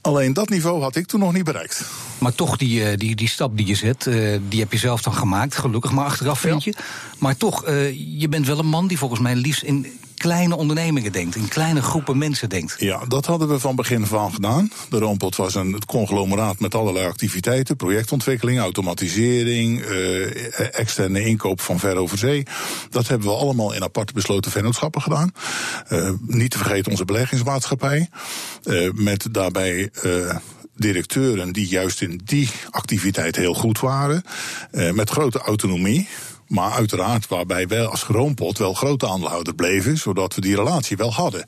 Alleen 0.02 0.34
dat 0.34 0.50
niveau 0.50 0.82
had 0.82 0.96
ik 0.96 1.08
toen 1.08 1.20
nog 1.20 1.34
niet 1.34 1.44
bereikt. 1.44 1.86
Maar 2.18 2.36
toch, 2.36 2.58
die, 2.58 2.84
eh, 2.84 2.98
die, 2.98 3.16
die 3.16 3.28
stap 3.28 3.58
die 3.58 3.68
je 3.68 3.76
zet, 3.76 4.08
eh, 4.08 4.40
die 4.48 4.60
heb 4.60 4.72
je 4.72 4.78
zelf 4.78 5.02
dan 5.02 5.14
gemaakt. 5.14 5.56
Gelukkig 5.56 5.92
maar 5.92 6.06
achteraf, 6.06 6.40
vind 6.40 6.64
je. 6.64 6.74
Maar 7.18 7.38
toch, 7.38 7.64
eh, 7.64 8.20
je 8.20 8.28
bent 8.30 8.48
wel 8.48 8.60
een 8.60 8.66
man 8.66 8.88
die 8.88 8.98
volgens 8.98 9.20
mij 9.20 9.36
liefst 9.36 9.64
in 9.64 10.00
kleine 10.18 10.56
ondernemingen 10.56 11.12
denkt, 11.12 11.36
in 11.36 11.48
kleine 11.48 11.82
groepen 11.82 12.18
mensen 12.18 12.50
denkt. 12.50 12.76
Ja, 12.78 13.06
dat 13.06 13.26
hadden 13.26 13.48
we 13.48 13.60
van 13.60 13.76
begin 13.76 14.08
aan 14.12 14.34
gedaan. 14.34 14.72
De 14.90 14.98
Roompot 14.98 15.36
was 15.36 15.56
een 15.56 15.86
conglomeraat 15.86 16.60
met 16.60 16.76
allerlei 16.76 17.06
activiteiten: 17.06 17.76
projectontwikkeling, 17.76 18.60
automatisering, 18.60 19.86
uh, 19.86 20.80
externe 20.80 21.26
inkoop 21.26 21.62
van 21.62 21.80
ver 21.80 21.96
over 21.96 22.18
zee. 22.18 22.46
Dat 22.90 23.08
hebben 23.08 23.28
we 23.28 23.34
allemaal 23.34 23.74
in 23.74 23.84
aparte 23.84 24.14
besloten 24.14 24.52
vennootschappen 24.52 25.02
gedaan. 25.02 25.32
Uh, 25.90 26.12
niet 26.22 26.52
te 26.52 26.58
vergeten 26.58 26.92
onze 26.92 27.06
beleggingsmaatschappij. 27.06 28.10
Uh, 28.64 28.90
met 28.94 29.28
daarbij 29.32 29.92
directeuren 30.76 31.52
die 31.52 31.68
juist 31.68 32.02
in 32.02 32.22
die 32.24 32.50
activiteit 32.70 33.36
heel 33.36 33.54
goed 33.54 33.80
waren. 33.80 34.24
met 34.72 35.10
grote 35.10 35.40
autonomie. 35.40 36.08
Maar 36.48 36.72
uiteraard 36.72 37.28
waarbij 37.28 37.68
wij 37.68 37.86
als 37.86 38.04
Groompot 38.04 38.58
wel 38.58 38.74
grote 38.74 39.08
aandeelhouder 39.08 39.56
bleven, 39.56 39.98
zodat 39.98 40.36
we 40.36 40.42
die 40.42 40.56
relatie 40.56 40.98
wel 40.98 41.14
hadden. 41.14 41.46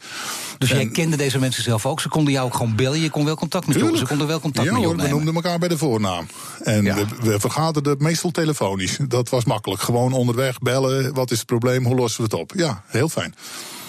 Dus 0.58 0.70
jij 0.70 0.90
kende 0.90 1.18
deze 1.18 1.40
mensen 1.40 1.64
zelf 1.64 1.86
ook? 1.86 2.02
Ze 2.02 2.10
konden 2.10 2.34
jou 2.34 2.46
ook 2.46 2.56
gewoon 2.56 2.76
bellen, 2.76 3.00
je 3.00 3.10
kon 3.10 3.26
wel 3.26 3.36
contact 3.36 3.68
met 3.68 3.76
je 3.76 3.98
Ze 3.98 4.06
konden 4.06 4.28
wel 4.28 4.40
contact 4.40 4.68
ja, 4.68 4.80
met 4.80 5.02
we 5.02 5.08
noemden 5.08 5.36
elkaar 5.36 5.60
bij 5.60 5.68
de 5.68 5.78
voornaam. 5.78 6.28
En 6.64 6.84
we, 6.84 7.06
we 7.22 7.40
vergaderden 7.40 7.96
meestal 8.00 8.32
telefonisch. 8.32 8.98
Dat 9.08 9.30
was 9.30 9.46
makkelijk. 9.46 9.82
Gewoon 9.82 10.14
onderweg 10.14 10.60
bellen, 10.60 11.14
wat 11.14 11.32
is 11.32 11.38
het 11.38 11.48
probleem, 11.48 11.86
hoe 11.86 11.96
lossen 11.96 12.24
we 12.24 12.30
het 12.32 12.42
op? 12.42 12.52
Ja, 12.56 12.84
heel 12.88 13.10
fijn. 13.10 13.36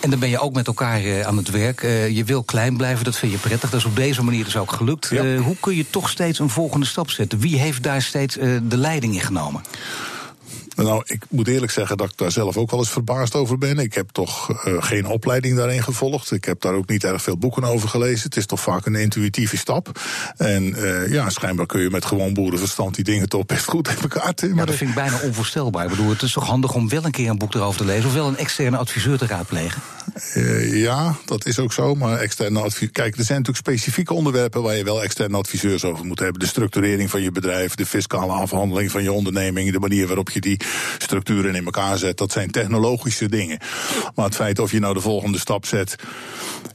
En 0.01 0.11
dan 0.11 0.19
ben 0.19 0.29
je 0.29 0.39
ook 0.39 0.55
met 0.55 0.67
elkaar 0.67 1.03
uh, 1.03 1.21
aan 1.21 1.37
het 1.37 1.51
werk. 1.51 1.83
Uh, 1.83 2.09
je 2.09 2.25
wil 2.25 2.43
klein 2.43 2.77
blijven, 2.77 3.05
dat 3.05 3.17
vind 3.17 3.33
je 3.33 3.39
prettig. 3.39 3.71
Dat 3.71 3.81
is 3.81 3.87
op 3.87 3.97
deze 3.97 4.23
manier 4.23 4.45
dus 4.45 4.57
ook 4.57 4.73
gelukt. 4.73 5.09
Ja. 5.11 5.25
Uh, 5.25 5.41
hoe 5.41 5.57
kun 5.61 5.77
je 5.77 5.91
toch 5.91 6.09
steeds 6.09 6.39
een 6.39 6.49
volgende 6.49 6.87
stap 6.87 7.11
zetten? 7.11 7.39
Wie 7.39 7.59
heeft 7.59 7.83
daar 7.83 8.03
steeds 8.03 8.35
de 8.63 8.77
leiding 8.77 9.15
in 9.15 9.21
genomen? 9.21 9.63
Nou, 10.85 11.03
ik 11.07 11.25
moet 11.29 11.49
eerlijk 11.49 11.73
zeggen 11.73 11.97
dat 11.97 12.11
ik 12.11 12.17
daar 12.17 12.31
zelf 12.31 12.57
ook 12.57 12.71
wel 12.71 12.81
eens 12.81 12.91
verbaasd 12.91 13.35
over 13.35 13.59
ben. 13.59 13.79
Ik 13.79 13.95
heb 13.95 14.09
toch 14.09 14.49
uh, 14.49 14.83
geen 14.83 15.07
opleiding 15.07 15.57
daarin 15.57 15.83
gevolgd. 15.83 16.33
Ik 16.33 16.45
heb 16.45 16.61
daar 16.61 16.75
ook 16.75 16.89
niet 16.89 17.05
erg 17.05 17.23
veel 17.23 17.39
boeken 17.39 17.65
over 17.65 17.89
gelezen. 17.89 18.23
Het 18.23 18.37
is 18.37 18.47
toch 18.47 18.61
vaak 18.61 18.87
een 18.87 18.95
intuïtieve 18.95 19.57
stap. 19.57 20.01
En 20.37 20.65
uh, 20.65 21.13
ja, 21.13 21.31
schijnbaar 21.31 21.67
kun 21.67 21.81
je 21.81 21.91
met 21.91 22.05
gewoon 22.05 22.35
boerenverstand 22.35 22.95
die 22.95 23.05
dingen 23.05 23.29
toch 23.29 23.47
best 23.47 23.65
goed 23.65 23.89
in 23.89 23.97
elkaar 24.03 24.35
timmen. 24.35 24.59
Ja, 24.59 24.65
dat 24.65 24.75
vind 24.75 24.91
ik 24.91 24.97
bijna 24.97 25.21
onvoorstelbaar. 25.21 25.85
Ik 25.85 25.91
bedoel, 25.91 26.09
het 26.09 26.23
is 26.23 26.33
toch 26.33 26.47
handig 26.47 26.75
om 26.75 26.89
wel 26.89 27.05
een 27.05 27.11
keer 27.11 27.29
een 27.29 27.39
boek 27.39 27.55
erover 27.55 27.79
te 27.79 27.85
lezen... 27.85 28.07
of 28.07 28.15
wel 28.15 28.29
een 28.29 28.37
externe 28.37 28.77
adviseur 28.77 29.19
te 29.19 29.27
raadplegen? 29.27 29.83
Uh, 30.35 30.83
ja, 30.83 31.17
dat 31.25 31.47
is 31.47 31.59
ook 31.59 31.73
zo. 31.73 31.95
Maar 31.95 32.19
externe 32.19 32.61
adviseur... 32.61 32.91
Kijk, 32.91 33.17
er 33.17 33.25
zijn 33.25 33.39
natuurlijk 33.39 33.67
specifieke 33.67 34.15
onderwerpen... 34.15 34.63
waar 34.63 34.77
je 34.77 34.85
wel 34.85 35.03
externe 35.03 35.37
adviseurs 35.37 35.85
over 35.85 36.05
moet 36.05 36.19
hebben. 36.19 36.41
De 36.41 36.47
structurering 36.47 37.11
van 37.11 37.23
je 37.23 37.33
bedrijf, 37.33 37.75
de 37.75 37.87
fiscale 37.87 38.33
afhandeling 38.33 38.91
van 38.91 39.03
je 39.03 39.13
onderneming... 39.13 39.73
de 39.73 39.79
manier 39.79 40.07
waarop 40.07 40.31
je 40.31 40.41
die 40.41 40.61
structuren 40.99 41.55
in 41.55 41.65
elkaar 41.65 41.99
zet. 41.99 42.19
Dat 42.19 42.33
zijn 42.33 42.51
technologische 42.51 43.29
dingen. 43.29 43.59
Maar 44.15 44.25
het 44.25 44.35
feit 44.35 44.59
of 44.59 44.73
je 44.73 44.81
nou 44.81 44.95
de 44.95 45.01
volgende 45.01 45.39
stap 45.39 45.67
zet. 45.67 45.97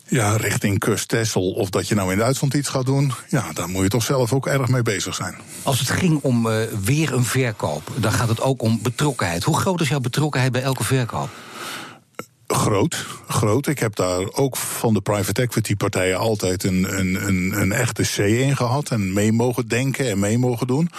Ja, 0.08 0.36
richting 0.36 0.80
kust 0.80 1.34
of 1.36 1.70
dat 1.70 1.88
je 1.88 1.96
nou 1.96 2.12
in 2.12 2.18
Duitsland 2.18 2.54
iets 2.54 2.70
gaat 2.70 2.86
doen, 2.86 3.14
ja, 3.30 3.54
daar 3.54 3.70
moet 3.70 3.84
je 3.84 3.90
toch 3.90 4.04
zelf 4.04 4.34
ook 4.34 4.48
erg 4.48 4.68
mee 4.68 4.82
bezig 4.82 5.16
zijn. 5.16 5.36
Als 5.64 5.80
het 5.80 5.90
ging 5.90 6.20
om 6.22 6.48
uh, 6.48 6.62
weer 6.84 7.14
een 7.14 7.24
verkoop, 7.24 7.92
dan 7.96 8.12
gaat 8.12 8.28
het 8.28 8.42
ook 8.42 8.62
om 8.62 8.80
betrokkenheid. 8.82 9.44
Hoe 9.44 9.58
groot 9.58 9.82
is 9.82 9.90
jouw 9.90 10.00
betrokkenheid 10.00 10.52
bij 10.52 10.62
elke 10.62 10.84
verkoop? 10.84 11.30
Groot, 12.48 13.06
groot. 13.28 13.68
Ik 13.68 13.80
heb 13.80 13.96
daar 13.96 14.32
ook 14.32 14.58
van 14.58 14.94
de 14.94 15.02
private 15.02 15.42
equity 15.42 15.76
partijen 15.76 16.18
altijd 16.18 16.64
een, 16.64 17.00
een, 17.00 17.28
een, 17.28 17.62
een 17.62 17.72
echte 17.72 18.04
C 18.04 18.18
in 18.18 18.58
gehad. 18.58 18.90
En 18.90 19.14
mee 19.14 19.32
mogen 19.32 19.68
denken 19.68 20.10
en 20.10 20.20
mee 20.20 20.38
mogen 20.38 20.68
doen. 20.68 20.92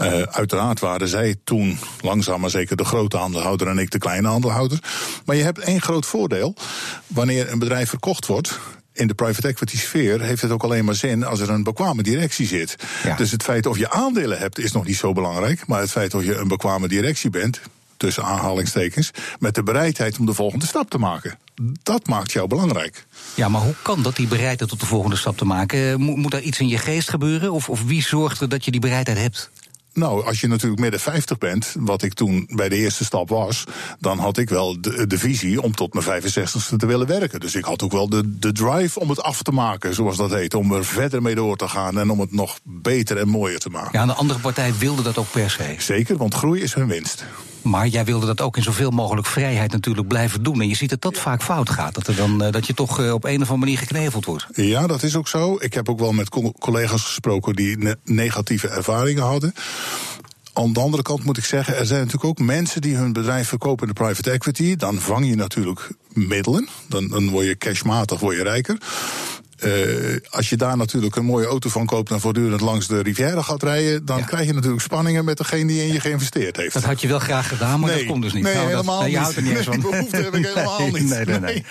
Uh, 0.00 0.22
uiteraard 0.22 0.80
waren 0.80 1.08
zij 1.08 1.36
toen 1.44 1.78
langzaam 2.00 2.40
maar 2.40 2.50
zeker 2.50 2.76
de 2.76 2.84
grote 2.84 3.18
aandeelhouder 3.18 3.68
en 3.68 3.78
ik 3.78 3.90
de 3.90 3.98
kleine 3.98 4.28
aandeelhouder. 4.28 4.78
Maar 5.24 5.36
je 5.36 5.42
hebt 5.42 5.58
één 5.58 5.82
groot 5.82 6.06
voordeel. 6.06 6.54
Wanneer 7.06 7.52
een 7.52 7.58
bedrijf 7.58 7.88
verkocht 7.88 8.26
wordt, 8.26 8.58
in 8.92 9.06
de 9.06 9.14
private 9.14 9.48
equity 9.48 9.76
sfeer 9.78 10.20
heeft 10.20 10.42
het 10.42 10.50
ook 10.50 10.62
alleen 10.62 10.84
maar 10.84 10.94
zin 10.94 11.24
als 11.24 11.40
er 11.40 11.50
een 11.50 11.62
bekwame 11.62 12.02
directie 12.02 12.46
zit. 12.46 12.76
Ja. 13.02 13.16
Dus 13.16 13.30
het 13.30 13.42
feit 13.42 13.66
of 13.66 13.78
je 13.78 13.90
aandelen 13.90 14.38
hebt 14.38 14.58
is 14.58 14.72
nog 14.72 14.86
niet 14.86 14.96
zo 14.96 15.12
belangrijk. 15.12 15.66
Maar 15.66 15.80
het 15.80 15.90
feit 15.90 16.14
of 16.14 16.24
je 16.24 16.34
een 16.34 16.48
bekwame 16.48 16.88
directie 16.88 17.30
bent, 17.30 17.60
tussen 18.02 18.24
aanhalingstekens, 18.24 19.10
met 19.38 19.54
de 19.54 19.62
bereidheid 19.62 20.18
om 20.18 20.26
de 20.26 20.34
volgende 20.34 20.66
stap 20.66 20.90
te 20.90 20.98
maken. 20.98 21.38
Dat 21.82 22.06
maakt 22.06 22.32
jou 22.32 22.48
belangrijk. 22.48 23.06
Ja, 23.34 23.48
maar 23.48 23.60
hoe 23.60 23.74
kan 23.82 24.02
dat, 24.02 24.16
die 24.16 24.26
bereidheid 24.26 24.70
tot 24.70 24.80
de 24.80 24.86
volgende 24.86 25.16
stap 25.16 25.36
te 25.36 25.44
maken? 25.44 25.90
Eh, 25.90 25.96
moet, 25.96 26.34
er 26.34 26.40
iets 26.40 26.60
in 26.60 26.68
je 26.68 26.78
geest 26.78 27.10
gebeuren? 27.10 27.52
Of, 27.52 27.68
of 27.68 27.82
wie 27.84 28.02
zorgt 28.02 28.40
er 28.40 28.48
dat 28.48 28.64
je 28.64 28.70
die 28.70 28.80
bereidheid 28.80 29.18
hebt? 29.18 29.50
Nou, 29.94 30.24
als 30.24 30.40
je 30.40 30.46
natuurlijk 30.46 30.80
midden 30.80 31.00
50 31.00 31.38
bent, 31.38 31.74
wat 31.78 32.02
ik 32.02 32.14
toen 32.14 32.48
bij 32.50 32.68
de 32.68 32.76
eerste 32.76 33.04
stap 33.04 33.28
was, 33.28 33.64
dan 33.98 34.18
had 34.18 34.38
ik 34.38 34.48
wel 34.48 34.80
de, 34.80 35.06
de 35.06 35.18
visie 35.18 35.62
om 35.62 35.74
tot 35.74 35.94
mijn 35.94 36.22
65ste 36.22 36.76
te 36.76 36.86
willen 36.86 37.06
werken. 37.06 37.40
Dus 37.40 37.54
ik 37.54 37.64
had 37.64 37.82
ook 37.82 37.92
wel 37.92 38.08
de, 38.08 38.38
de 38.38 38.52
drive 38.52 39.00
om 39.00 39.08
het 39.08 39.22
af 39.22 39.42
te 39.42 39.52
maken, 39.52 39.94
zoals 39.94 40.16
dat 40.16 40.30
heet. 40.30 40.54
Om 40.54 40.72
er 40.72 40.84
verder 40.84 41.22
mee 41.22 41.34
door 41.34 41.56
te 41.56 41.68
gaan 41.68 41.98
en 41.98 42.10
om 42.10 42.20
het 42.20 42.32
nog 42.32 42.58
beter 42.62 43.16
en 43.16 43.28
mooier 43.28 43.58
te 43.58 43.70
maken. 43.70 43.90
Ja, 43.92 44.00
en 44.00 44.06
de 44.06 44.14
andere 44.14 44.38
partij 44.38 44.74
wilde 44.78 45.02
dat 45.02 45.18
ook 45.18 45.30
per 45.30 45.50
se. 45.50 45.74
Zeker, 45.78 46.16
want 46.16 46.34
groei 46.34 46.62
is 46.62 46.74
hun 46.74 46.88
winst. 46.88 47.24
Maar 47.62 47.86
jij 47.86 48.04
wilde 48.04 48.26
dat 48.26 48.40
ook 48.40 48.56
in 48.56 48.62
zoveel 48.62 48.90
mogelijk 48.90 49.26
vrijheid 49.26 49.72
natuurlijk 49.72 50.08
blijven 50.08 50.42
doen. 50.42 50.60
En 50.60 50.68
je 50.68 50.76
ziet 50.76 50.90
dat 50.90 51.00
dat 51.02 51.18
vaak 51.18 51.42
fout 51.42 51.70
gaat. 51.70 51.94
Dat, 51.94 52.06
er 52.06 52.16
dan, 52.16 52.42
eh, 52.42 52.52
dat 52.52 52.66
je 52.66 52.74
toch 52.74 53.00
eh, 53.00 53.12
op 53.12 53.24
een 53.24 53.34
of 53.34 53.40
andere 53.40 53.56
manier 53.56 53.78
gekneveld 53.78 54.24
wordt. 54.24 54.46
Ja, 54.52 54.86
dat 54.86 55.02
is 55.02 55.16
ook 55.16 55.28
zo. 55.28 55.56
Ik 55.60 55.74
heb 55.74 55.88
ook 55.88 55.98
wel 55.98 56.12
met 56.12 56.28
collega's 56.58 57.02
gesproken 57.02 57.54
die 57.54 57.96
negatieve 58.04 58.68
ervaringen 58.68 59.22
hadden. 59.22 59.54
Aan 60.52 60.72
de 60.72 60.80
andere 60.80 61.02
kant 61.02 61.24
moet 61.24 61.36
ik 61.36 61.44
zeggen, 61.44 61.76
er 61.76 61.86
zijn 61.86 61.98
natuurlijk 61.98 62.24
ook 62.24 62.46
mensen 62.46 62.80
die 62.80 62.96
hun 62.96 63.12
bedrijf 63.12 63.48
verkopen 63.48 63.88
in 63.88 63.94
de 63.94 64.00
private 64.02 64.30
equity. 64.30 64.76
Dan 64.76 65.00
vang 65.00 65.28
je 65.28 65.34
natuurlijk 65.34 65.90
middelen. 66.12 66.68
Dan, 66.88 67.08
dan 67.08 67.30
word 67.30 67.46
je 67.46 67.56
cashmatig, 67.56 68.20
word 68.20 68.36
je 68.36 68.42
rijker. 68.42 68.78
Uh, 69.64 70.16
als 70.30 70.48
je 70.48 70.56
daar 70.56 70.76
natuurlijk 70.76 71.16
een 71.16 71.24
mooie 71.24 71.46
auto 71.46 71.68
van 71.68 71.86
koopt 71.86 72.10
en 72.10 72.20
voortdurend 72.20 72.60
langs 72.60 72.86
de 72.86 73.02
Riviera 73.02 73.42
gaat 73.42 73.62
rijden, 73.62 74.04
dan 74.04 74.24
krijg 74.24 74.46
je 74.46 74.52
natuurlijk 74.52 74.82
spanningen 74.82 75.24
met 75.24 75.36
degene 75.36 75.66
die 75.66 75.82
in 75.82 75.92
je 75.92 76.00
geïnvesteerd 76.00 76.56
heeft. 76.56 76.72
Dat 76.72 76.82
had 76.82 77.00
je 77.00 77.08
wel 77.08 77.18
graag 77.18 77.48
gedaan, 77.48 77.80
maar 77.80 77.90
nee, 77.90 77.98
dat 77.98 78.08
komt 78.08 78.22
dus 78.22 78.32
niet. 78.32 78.42
Nee, 78.42 78.54
nou, 78.54 78.66
helemaal 78.66 78.96
dat, 78.96 79.04
niet. 79.04 79.14
Je 79.14 79.20
houdt 79.20 79.36
er 79.36 79.42
niet 79.42 79.52
nee, 79.52 79.62
van. 79.62 79.80
Behoefte 79.80 80.16
heb 80.16 80.34
ik 80.34 80.46
helemaal 80.46 80.78
nee, 80.90 80.90
niet. 80.90 81.08
Nee, 81.08 81.24
nee, 81.24 81.40
nee, 81.40 81.64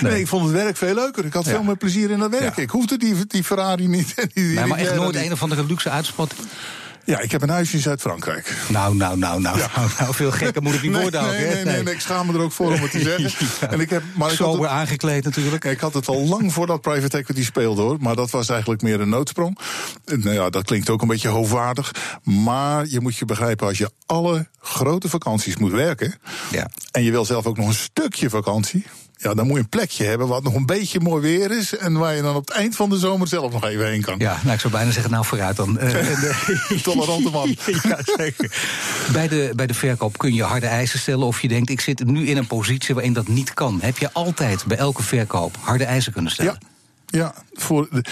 nee, 0.00 0.20
ik 0.20 0.26
vond 0.26 0.44
het 0.44 0.52
werk 0.52 0.76
veel 0.76 0.94
leuker. 0.94 1.24
Ik 1.24 1.32
had 1.32 1.48
veel 1.48 1.62
meer 1.62 1.76
plezier 1.76 2.10
in 2.10 2.18
dat 2.18 2.30
werk. 2.30 2.56
Ik 2.56 2.70
hoefde 2.70 2.98
die, 2.98 3.14
die 3.26 3.44
Ferrari 3.44 3.86
niet. 3.86 4.14
Die, 4.34 4.44
nee, 4.44 4.66
maar 4.66 4.78
echt 4.78 4.94
nooit 4.94 5.16
een 5.16 5.32
of 5.32 5.42
andere 5.42 5.66
luxe 5.66 5.90
uitspatting? 5.90 6.40
Ja, 7.04 7.20
ik 7.20 7.30
heb 7.30 7.42
een 7.42 7.48
huisje 7.48 7.76
in 7.76 7.82
Zuid-Frankrijk. 7.82 8.56
Nou, 8.68 8.96
nou, 8.96 9.18
nou, 9.18 9.40
nou, 9.40 9.58
nou, 9.58 9.88
nou, 9.98 10.14
veel 10.14 10.30
gekker 10.30 10.62
moet 10.62 10.82
niet 10.82 10.90
Nee, 10.90 11.00
worden 11.02 11.20
ook, 11.20 11.26
nee, 11.30 11.36
hè? 11.38 11.54
nee, 11.54 11.64
nee, 11.64 11.82
nee, 11.82 11.94
ik 11.94 12.00
schaam 12.00 12.26
me 12.26 12.32
er 12.32 12.40
ook 12.40 12.52
voor 12.52 12.72
om 12.72 12.80
het 12.82 12.90
te 12.90 13.00
zeggen. 13.18 13.46
Ja. 13.60 13.70
En 13.70 13.80
ik 13.80 13.90
heb, 13.90 14.02
maar 14.14 14.30
ik 14.30 14.36
Sober 14.36 14.60
het- 14.62 14.70
aangekleed 14.70 15.24
natuurlijk. 15.24 15.64
Ik 15.64 15.80
had 15.80 15.94
het 15.94 16.08
al 16.08 16.26
lang 16.26 16.52
voordat 16.52 16.80
private 16.80 17.16
equity 17.18 17.44
speelde 17.44 17.82
hoor. 17.82 17.96
Maar 18.00 18.16
dat 18.16 18.30
was 18.30 18.48
eigenlijk 18.48 18.82
meer 18.82 19.00
een 19.00 19.08
noodsprong. 19.08 19.58
Nou 20.04 20.30
ja, 20.32 20.50
dat 20.50 20.64
klinkt 20.64 20.90
ook 20.90 21.02
een 21.02 21.08
beetje 21.08 21.28
hoogwaardig. 21.28 21.90
Maar 22.22 22.86
je 22.86 23.00
moet 23.00 23.16
je 23.16 23.24
begrijpen, 23.24 23.66
als 23.66 23.78
je 23.78 23.90
alle 24.06 24.48
grote 24.60 25.08
vakanties 25.08 25.56
moet 25.56 25.72
werken. 25.72 26.14
Ja. 26.50 26.70
En 26.90 27.02
je 27.02 27.10
wil 27.10 27.24
zelf 27.24 27.46
ook 27.46 27.56
nog 27.56 27.66
een 27.66 27.74
stukje 27.74 28.30
vakantie. 28.30 28.86
Ja, 29.22 29.34
dan 29.34 29.46
moet 29.46 29.56
je 29.56 29.62
een 29.62 29.68
plekje 29.68 30.04
hebben 30.04 30.28
wat 30.28 30.42
nog 30.42 30.54
een 30.54 30.66
beetje 30.66 31.00
mooi 31.00 31.22
weer 31.22 31.50
is. 31.50 31.76
En 31.76 31.92
waar 31.92 32.14
je 32.14 32.22
dan 32.22 32.34
op 32.34 32.46
het 32.48 32.56
eind 32.56 32.76
van 32.76 32.90
de 32.90 32.98
zomer 32.98 33.28
zelf 33.28 33.52
nog 33.52 33.64
even 33.64 33.86
heen 33.86 34.02
kan. 34.02 34.18
Ja, 34.18 34.40
nou, 34.42 34.54
ik 34.54 34.60
zou 34.60 34.72
bijna 34.72 34.90
zeggen, 34.90 35.10
nou 35.10 35.24
vooruit 35.24 35.56
dan. 35.56 35.78
Eh, 35.90 36.82
Tolerante 36.82 37.30
man. 37.30 37.56
ja, 37.82 37.98
zeker. 38.16 38.52
Bij 39.12 39.28
de, 39.28 39.52
bij 39.56 39.66
de 39.66 39.74
verkoop 39.74 40.18
kun 40.18 40.34
je 40.34 40.42
harde 40.42 40.66
eisen 40.66 40.98
stellen 40.98 41.26
of 41.26 41.42
je 41.42 41.48
denkt, 41.48 41.70
ik 41.70 41.80
zit 41.80 42.04
nu 42.04 42.26
in 42.26 42.36
een 42.36 42.46
positie 42.46 42.94
waarin 42.94 43.12
dat 43.12 43.28
niet 43.28 43.54
kan. 43.54 43.78
Heb 43.80 43.98
je 43.98 44.12
altijd 44.12 44.64
bij 44.66 44.76
elke 44.76 45.02
verkoop 45.02 45.56
harde 45.60 45.84
eisen 45.84 46.12
kunnen 46.12 46.32
stellen? 46.32 46.58
Ja, 47.06 47.18
ja 47.18 47.34
voor 47.52 47.88
de, 47.90 48.04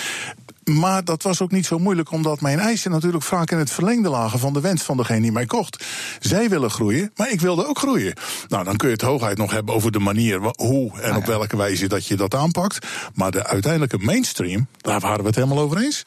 maar 0.69 1.05
dat 1.05 1.23
was 1.23 1.41
ook 1.41 1.51
niet 1.51 1.67
zo 1.67 1.79
moeilijk, 1.79 2.11
omdat 2.13 2.41
mijn 2.41 2.59
eisen 2.59 2.91
natuurlijk 2.91 3.25
vaak 3.25 3.51
in 3.51 3.59
het 3.59 3.71
verlengde 3.71 4.09
lagen 4.09 4.39
van 4.39 4.53
de 4.53 4.61
wens 4.61 4.83
van 4.83 4.97
degene 4.97 5.21
die 5.21 5.33
mij 5.33 5.47
kocht. 5.47 5.85
Zij 6.21 6.49
willen 6.49 6.71
groeien, 6.71 7.11
maar 7.17 7.31
ik 7.31 7.41
wilde 7.41 7.67
ook 7.69 7.79
groeien. 7.79 8.15
Nou, 8.49 8.65
dan 8.65 8.77
kun 8.77 8.89
je 8.89 8.95
het 8.95 9.03
hooguit 9.03 9.39
nog 9.39 9.51
hebben 9.51 9.75
over 9.75 9.93
de 9.93 9.99
manier 9.99 10.41
hoe 10.57 11.01
en 11.01 11.11
Ah, 11.11 11.17
op 11.17 11.25
welke 11.27 11.57
wijze 11.57 11.87
dat 11.87 12.07
je 12.07 12.17
dat 12.17 12.35
aanpakt. 12.35 12.87
Maar 13.15 13.31
de 13.31 13.47
uiteindelijke 13.47 13.99
mainstream, 13.99 14.67
daar 14.81 15.01
waren 15.01 15.21
we 15.21 15.27
het 15.27 15.35
helemaal 15.35 15.59
over 15.59 15.77
eens. 15.83 16.03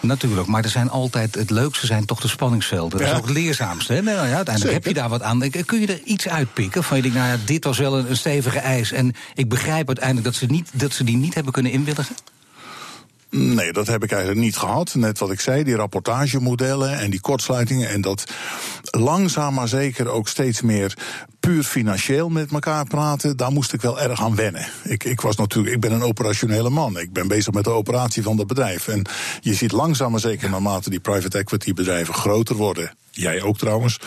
Natuurlijk, 0.00 0.46
maar 0.46 0.64
er 0.64 0.70
zijn 0.70 0.90
altijd, 0.90 1.34
het 1.34 1.50
leukste 1.50 1.86
zijn 1.86 2.04
toch 2.04 2.20
de 2.20 2.28
spanningsvelden. 2.28 2.90
Dat 2.98 3.00
is 3.00 3.12
Ja. 3.12 3.16
ook 3.18 3.26
het 3.26 3.34
leerzaamste. 3.36 3.92
Hè? 3.92 4.02
Nou 4.02 4.16
ja, 4.16 4.20
uiteindelijk 4.22 4.58
Zeker. 4.60 4.74
heb 4.74 4.86
je 4.86 4.94
daar 4.94 5.08
wat 5.08 5.22
aan. 5.22 5.64
Kun 5.66 5.80
je 5.80 5.86
er 5.86 6.00
iets 6.04 6.28
uitpikken 6.28 6.84
van 6.84 6.96
je 6.96 7.02
denkt, 7.02 7.16
nou 7.18 7.28
ja, 7.30 7.38
dit 7.44 7.64
was 7.64 7.78
wel 7.78 7.98
een, 7.98 8.10
een 8.10 8.16
stevige 8.16 8.58
eis. 8.58 8.92
En 8.92 9.14
ik 9.34 9.48
begrijp 9.48 9.86
uiteindelijk 9.86 10.26
dat 10.26 10.34
ze, 10.34 10.46
niet, 10.46 10.70
dat 10.72 10.92
ze 10.92 11.04
die 11.04 11.16
niet 11.16 11.34
hebben 11.34 11.52
kunnen 11.52 11.72
inwilligen. 11.72 12.14
Nee, 13.36 13.72
dat 13.72 13.86
heb 13.86 14.04
ik 14.04 14.10
eigenlijk 14.10 14.40
niet 14.40 14.56
gehad. 14.56 14.94
Net 14.94 15.18
wat 15.18 15.30
ik 15.30 15.40
zei, 15.40 15.64
die 15.64 15.74
rapportagemodellen 15.74 16.98
en 16.98 17.10
die 17.10 17.20
kortsluitingen. 17.20 17.88
En 17.88 18.00
dat 18.00 18.24
langzaam 18.90 19.54
maar 19.54 19.68
zeker 19.68 20.08
ook 20.08 20.28
steeds 20.28 20.62
meer 20.62 20.96
puur 21.40 21.62
financieel 21.62 22.28
met 22.28 22.52
elkaar 22.52 22.84
praten. 22.84 23.36
Daar 23.36 23.52
moest 23.52 23.72
ik 23.72 23.80
wel 23.80 24.00
erg 24.00 24.22
aan 24.22 24.34
wennen. 24.34 24.66
Ik, 24.82 25.04
ik, 25.04 25.20
was 25.20 25.36
natuurlijk, 25.36 25.74
ik 25.74 25.80
ben 25.80 25.92
een 25.92 26.02
operationele 26.02 26.70
man. 26.70 26.98
Ik 26.98 27.12
ben 27.12 27.28
bezig 27.28 27.52
met 27.52 27.64
de 27.64 27.70
operatie 27.70 28.22
van 28.22 28.38
het 28.38 28.46
bedrijf. 28.46 28.88
En 28.88 29.06
je 29.40 29.54
ziet 29.54 29.72
langzaam 29.72 30.10
maar 30.10 30.20
zeker 30.20 30.50
naarmate 30.50 30.90
die 30.90 31.00
private 31.00 31.38
equity 31.38 31.74
bedrijven 31.74 32.14
groter 32.14 32.56
worden. 32.56 32.94
Jij 33.10 33.42
ook 33.42 33.58
trouwens. 33.58 34.00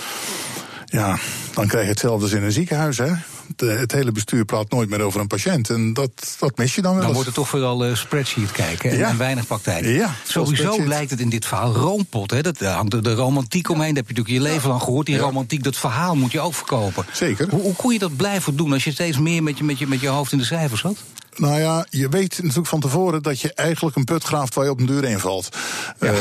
Ja, 0.85 1.17
dan 1.53 1.67
krijg 1.67 1.83
je 1.83 1.89
hetzelfde 1.89 2.23
als 2.23 2.33
in 2.33 2.43
een 2.43 2.51
ziekenhuis, 2.51 2.97
hè? 2.97 3.13
De- 3.55 3.65
het 3.65 3.91
hele 3.91 4.11
bestuur 4.11 4.45
praat 4.45 4.71
nooit 4.71 4.89
meer 4.89 5.01
over 5.01 5.19
een 5.19 5.27
patiënt. 5.27 5.69
En 5.69 5.93
dat, 5.93 6.35
dat 6.39 6.57
mis 6.57 6.75
je 6.75 6.81
dan 6.81 6.93
wel 6.93 7.01
Dan 7.01 7.11
wordt 7.11 7.25
het 7.25 7.35
toch 7.35 7.47
vooral 7.49 7.85
eh, 7.85 7.95
spreadsheet 7.95 8.51
kijken 8.51 8.91
en, 8.91 8.97
Ja. 8.97 9.09
en 9.09 9.17
weinig 9.17 9.47
praktijk. 9.47 9.85
Ja, 9.85 10.15
Sowieso 10.27 10.87
lijkt 10.87 11.11
het 11.11 11.19
in 11.19 11.29
dit 11.29 11.45
verhaal 11.45 11.73
roompot. 11.73 12.31
Hè? 12.31 12.41
Dat, 12.41 12.57
daar 12.57 12.75
hangt 12.75 12.91
de, 12.91 13.01
de 13.01 13.13
romantiek 13.13 13.69
omheen. 13.69 13.93
Dat 13.93 13.97
heb 13.97 14.07
je 14.07 14.13
natuurlijk 14.21 14.45
je 14.45 14.51
leven 14.53 14.69
lang 14.69 14.81
gehoord. 14.81 15.05
Die 15.05 15.15
Ja. 15.15 15.21
romantiek, 15.21 15.63
dat 15.63 15.75
verhaal 15.77 16.15
moet 16.15 16.31
je 16.31 16.39
ook 16.39 16.53
verkopen. 16.55 17.05
Zeker. 17.13 17.49
Hoe, 17.49 17.61
hoe 17.61 17.75
kon 17.75 17.93
je 17.93 17.99
dat 17.99 18.15
blijven 18.15 18.55
doen 18.55 18.73
als 18.73 18.83
je 18.83 18.91
steeds 18.91 19.17
meer 19.19 19.43
met 19.43 19.57
je, 19.57 19.63
met 19.63 19.79
je, 19.79 19.87
met 19.87 19.99
je 19.99 20.07
hoofd 20.07 20.31
in 20.31 20.37
de 20.37 20.43
cijfers 20.45 20.81
zat? 20.81 20.97
Nou 21.37 21.59
ja, 21.59 21.85
je 21.89 22.09
weet 22.09 22.37
natuurlijk 22.41 22.67
van 22.67 22.79
tevoren 22.79 23.23
dat 23.23 23.41
je 23.41 23.53
eigenlijk 23.53 23.95
een 23.95 24.03
put 24.03 24.23
graaft 24.23 24.53
waar 24.53 24.65
je 24.65 24.71
op 24.71 24.79
een 24.79 24.85
deur 24.85 25.03
invalt. 25.03 25.49
Ja. 25.99 26.13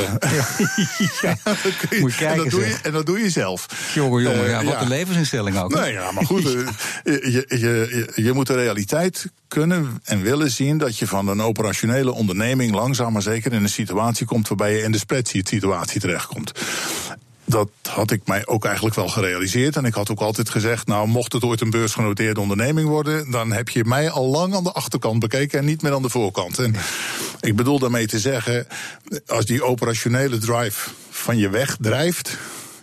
ja. 1.22 1.36
dat 1.44 1.76
kun 1.78 1.88
je- 1.90 1.96
Moet 2.00 2.12
je 2.12 2.18
kijken, 2.18 2.36
en, 2.36 2.42
dat 2.42 2.50
doe 2.50 2.60
je, 2.60 2.70
zeg. 2.70 2.80
en 2.82 2.92
dat 2.92 3.06
doe 3.06 3.18
je 3.18 3.30
zelf. 3.30 3.66
Jongen, 3.94 4.22
jongen, 4.22 4.44
Eh, 4.44 4.50
ja, 4.50 4.64
wat 4.64 4.80
een 4.80 4.88
levensinstelling 4.88 5.58
ook. 5.58 5.74
Nee, 5.74 5.92
ja, 5.92 6.12
maar 6.12 6.24
goed, 6.24 6.44
eh, 6.44 6.52
je, 7.04 7.44
je, 7.48 7.58
je, 7.58 8.12
je 8.22 8.32
moet 8.32 8.46
de 8.46 8.54
realiteit 8.54 9.26
kunnen 9.48 10.00
en 10.04 10.22
willen 10.22 10.50
zien 10.50 10.78
dat 10.78 10.98
je 10.98 11.06
van 11.06 11.28
een 11.28 11.42
operationele 11.42 12.12
onderneming 12.12 12.74
langzaam 12.74 13.12
maar 13.12 13.22
zeker 13.22 13.52
in 13.52 13.62
een 13.62 13.68
situatie 13.68 14.26
komt 14.26 14.48
waarbij 14.48 14.72
je 14.76 14.82
in 14.82 14.92
de 14.92 14.98
spreadsheet 14.98 15.48
situatie 15.48 16.00
terechtkomt. 16.00 16.52
Dat 17.46 17.70
had 17.88 18.10
ik 18.10 18.20
mij 18.26 18.46
ook 18.46 18.64
eigenlijk 18.64 18.94
wel 18.96 19.08
gerealiseerd. 19.08 19.76
En 19.76 19.84
ik 19.84 19.94
had 19.94 20.10
ook 20.10 20.20
altijd 20.20 20.50
gezegd: 20.50 20.86
Nou, 20.86 21.08
mocht 21.08 21.32
het 21.32 21.44
ooit 21.44 21.60
een 21.60 21.70
beursgenoteerde 21.70 22.40
onderneming 22.40 22.88
worden, 22.88 23.30
dan 23.30 23.52
heb 23.52 23.68
je 23.68 23.84
mij 23.84 24.10
al 24.10 24.26
lang 24.26 24.54
aan 24.54 24.64
de 24.64 24.72
achterkant 24.72 25.20
bekeken 25.20 25.58
en 25.58 25.64
niet 25.64 25.82
meer 25.82 25.94
aan 25.94 26.02
de 26.02 26.08
voorkant. 26.08 26.58
En 26.58 26.74
ik 27.40 27.56
bedoel 27.56 27.78
daarmee 27.78 28.06
te 28.06 28.18
zeggen: 28.18 28.66
als 29.26 29.44
die 29.44 29.64
operationele 29.64 30.38
drive 30.38 30.90
van 31.10 31.36
je 31.36 31.48
weg 31.48 31.76
drijft. 31.80 32.36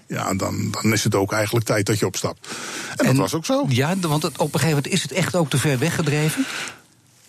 Ja, 0.08 0.34
dan, 0.34 0.72
dan 0.82 0.94
is 0.94 1.04
het 1.04 1.16
ook 1.16 1.32
eigenlijk 1.32 1.66
tijd 1.66 1.86
dat 1.86 2.00
je 2.00 2.06
opstapt. 2.06 2.48
En, 2.96 3.06
dat 3.06 3.16
was 3.16 3.34
ook 3.34 3.46
zo. 3.46 3.66
Ja, 3.68 3.98
want 4.00 4.26
op 4.26 4.34
een 4.40 4.60
gegeven 4.60 4.68
moment 4.68 4.88
is 4.88 5.02
het 5.02 5.12
echt 5.12 5.36
ook 5.36 5.50
te 5.50 5.58
ver 5.58 5.80
weggedreven. 5.80 6.46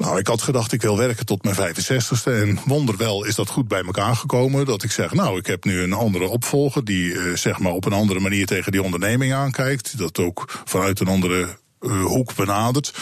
Nou, 0.04 0.18
ik 0.18 0.26
had 0.26 0.42
gedacht, 0.42 0.72
ik 0.72 0.82
wil 0.82 0.96
werken 0.96 1.26
tot 1.26 1.44
mijn 1.44 1.56
65ste. 1.56 2.24
En 2.24 2.58
wonderwel 2.64 3.24
is 3.24 3.34
dat 3.34 3.48
goed 3.48 3.68
bij 3.68 3.82
elkaar 3.82 4.16
gekomen. 4.16 4.66
Dat 4.66 4.82
ik 4.82 4.90
zeg, 4.90 5.12
nou, 5.12 5.38
ik 5.38 5.46
heb 5.46 5.64
nu 5.64 5.82
een 5.82 5.92
andere 5.92 6.28
opvolger. 6.28 6.84
die 6.84 7.18
eh, 7.18 7.36
zeg 7.36 7.58
maar 7.58 7.72
op 7.72 7.84
een 7.84 7.92
andere 7.92 8.20
manier 8.20 8.46
tegen 8.46 8.72
die 8.72 8.82
onderneming 8.82 9.32
aankijkt. 9.32 9.98
Dat 9.98 10.18
ook 10.18 10.62
vanuit 10.64 11.00
een 11.00 11.08
andere 11.08 11.56
eh, 11.80 12.04
hoek 12.04 12.34
benadert. 12.34 12.94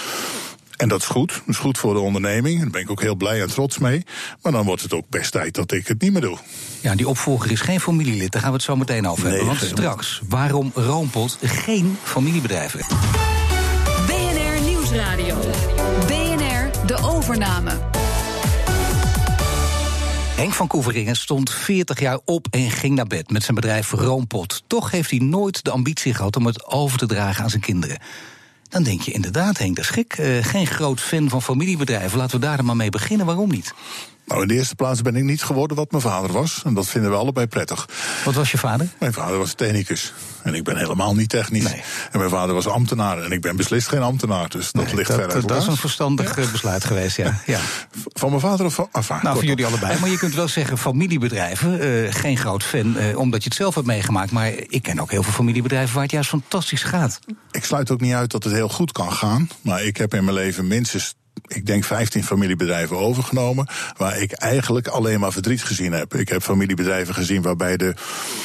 En 0.76 0.88
dat 0.88 1.00
is 1.00 1.06
goed. 1.06 1.28
Dat 1.28 1.42
is 1.46 1.56
goed 1.56 1.78
voor 1.78 1.94
de 1.94 2.00
onderneming. 2.00 2.60
Daar 2.60 2.70
ben 2.70 2.80
ik 2.80 2.90
ook 2.90 3.00
heel 3.00 3.14
blij 3.14 3.42
en 3.42 3.48
trots 3.48 3.78
mee. 3.78 4.04
Maar 4.42 4.52
dan 4.52 4.64
wordt 4.64 4.82
het 4.82 4.92
ook 4.92 5.08
best 5.08 5.32
tijd 5.32 5.54
dat 5.54 5.72
ik 5.72 5.86
het 5.86 6.00
niet 6.00 6.12
meer 6.12 6.20
doe. 6.20 6.38
Ja, 6.80 6.94
die 6.94 7.08
opvolger 7.08 7.50
is 7.50 7.60
geen 7.60 7.80
familielid. 7.80 8.32
Daar 8.32 8.40
gaan 8.40 8.50
we 8.50 8.56
het 8.56 8.66
zo 8.66 8.76
meteen 8.76 9.08
over 9.08 9.22
hebben. 9.22 9.46
Nee, 9.46 9.56
Want 9.56 9.70
straks, 9.70 10.20
waarom 10.28 10.70
Roompot 10.74 11.38
geen 11.42 11.98
familiebedrijf 12.02 12.72
heeft. 12.72 12.94
BNR 14.06 14.62
Nieuwsradio. 14.64 15.38
BNR 16.06 16.21
De 16.86 16.96
Overname. 17.02 17.70
Henk 20.36 20.52
van 20.52 20.66
Koeveringen 20.66 21.16
stond 21.16 21.50
40 21.50 22.00
jaar 22.00 22.18
op 22.24 22.46
en 22.50 22.70
ging 22.70 22.94
naar 22.94 23.06
bed 23.06 23.30
met 23.30 23.42
zijn 23.42 23.54
bedrijf 23.54 23.90
Roompot. 23.90 24.62
Toch 24.66 24.90
heeft 24.90 25.10
hij 25.10 25.18
nooit 25.18 25.64
de 25.64 25.70
ambitie 25.70 26.14
gehad 26.14 26.36
om 26.36 26.46
het 26.46 26.66
over 26.66 26.98
te 26.98 27.06
dragen 27.06 27.44
aan 27.44 27.50
zijn 27.50 27.62
kinderen. 27.62 27.98
Dan 28.68 28.82
denk 28.82 29.00
je 29.00 29.12
inderdaad, 29.12 29.58
Henk, 29.58 29.76
dat 29.76 29.84
is 29.84 29.90
gek. 29.90 30.12
Eh, 30.12 30.44
geen 30.44 30.66
groot 30.66 31.00
fan 31.00 31.28
van 31.28 31.42
familiebedrijven. 31.42 32.18
Laten 32.18 32.40
we 32.40 32.46
daar 32.46 32.56
dan 32.56 32.66
maar 32.66 32.76
mee 32.76 32.90
beginnen. 32.90 33.26
Waarom 33.26 33.50
niet? 33.50 33.74
Nou, 34.24 34.42
in 34.42 34.48
de 34.48 34.54
eerste 34.54 34.74
plaats 34.74 35.02
ben 35.02 35.16
ik 35.16 35.24
niet 35.24 35.42
geworden 35.42 35.76
wat 35.76 35.90
mijn 35.90 36.02
vader 36.02 36.32
was. 36.32 36.62
En 36.64 36.74
dat 36.74 36.86
vinden 36.86 37.10
we 37.10 37.16
allebei 37.16 37.46
prettig. 37.46 37.88
Wat 38.24 38.34
was 38.34 38.50
je 38.50 38.58
vader? 38.58 38.88
Mijn 38.98 39.12
vader 39.12 39.38
was 39.38 39.54
technicus. 39.54 40.12
En 40.42 40.54
ik 40.54 40.64
ben 40.64 40.76
helemaal 40.76 41.14
niet 41.14 41.28
technisch. 41.28 41.62
Nee. 41.64 41.82
En 42.10 42.18
mijn 42.18 42.30
vader 42.30 42.54
was 42.54 42.66
ambtenaar. 42.66 43.18
En 43.18 43.32
ik 43.32 43.40
ben 43.40 43.56
beslist 43.56 43.88
geen 43.88 44.02
ambtenaar. 44.02 44.48
Dus 44.48 44.72
dat 44.72 44.92
ligt 44.92 45.08
dat, 45.08 45.16
ver 45.16 45.24
uit 45.24 45.32
dat, 45.32 45.48
dat 45.48 45.62
is 45.62 45.66
een 45.66 45.76
verstandig 45.76 46.36
eh, 46.38 46.50
besluit 46.50 46.84
geweest, 46.84 47.16
ja. 47.16 47.40
ja. 47.46 47.58
Van 48.20 48.28
mijn 48.28 48.40
vader 48.40 48.66
of 48.66 48.74
van... 48.74 48.88
Enfin, 48.92 49.16
Nou, 49.22 49.28
kortom. 49.28 49.48
jullie 49.48 49.66
allebei. 49.66 49.98
Maar 50.00 50.10
je 50.10 50.18
kunt 50.18 50.34
wel 50.34 50.48
zeggen, 50.48 50.78
familiebedrijven, 50.78 51.80
eh, 51.80 52.14
geen 52.14 52.36
groot 52.36 52.62
fan, 52.62 52.96
eh, 52.96 53.18
omdat 53.18 53.42
je 53.42 53.48
het 53.48 53.58
zelf 53.58 53.74
hebt 53.74 53.86
meegemaakt. 53.86 54.30
Maar 54.30 54.52
ik 54.68 54.82
ken 54.82 55.00
ook 55.00 55.10
heel 55.10 55.22
veel 55.22 55.32
familiebedrijven 55.32 55.94
waar 55.94 56.02
het 56.02 56.12
juist 56.12 56.28
fantastisch 56.28 56.82
gaat. 56.82 57.18
Ik 57.50 57.64
sluit 57.64 57.90
ook 57.90 58.00
niet 58.00 58.14
uit 58.14 58.30
dat 58.30 58.44
het 58.44 58.52
heel 58.52 58.68
goed 58.68 58.92
kan 58.92 59.12
gaan. 59.12 59.48
Maar 59.60 59.84
ik 59.84 59.96
heb 59.96 60.14
in 60.14 60.24
mijn 60.24 60.36
leven 60.36 60.66
minstens 60.66 61.14
ik 61.46 61.66
denk 61.66 61.84
15 61.84 62.24
familiebedrijven 62.24 62.96
overgenomen. 62.96 63.66
Waar 63.96 64.18
ik 64.18 64.32
eigenlijk 64.32 64.88
alleen 64.88 65.20
maar 65.20 65.32
verdriet 65.32 65.64
gezien 65.64 65.92
heb. 65.92 66.14
Ik 66.14 66.28
heb 66.28 66.42
familiebedrijven 66.42 67.14
gezien 67.14 67.42
waarbij 67.42 67.76
de 67.76 67.94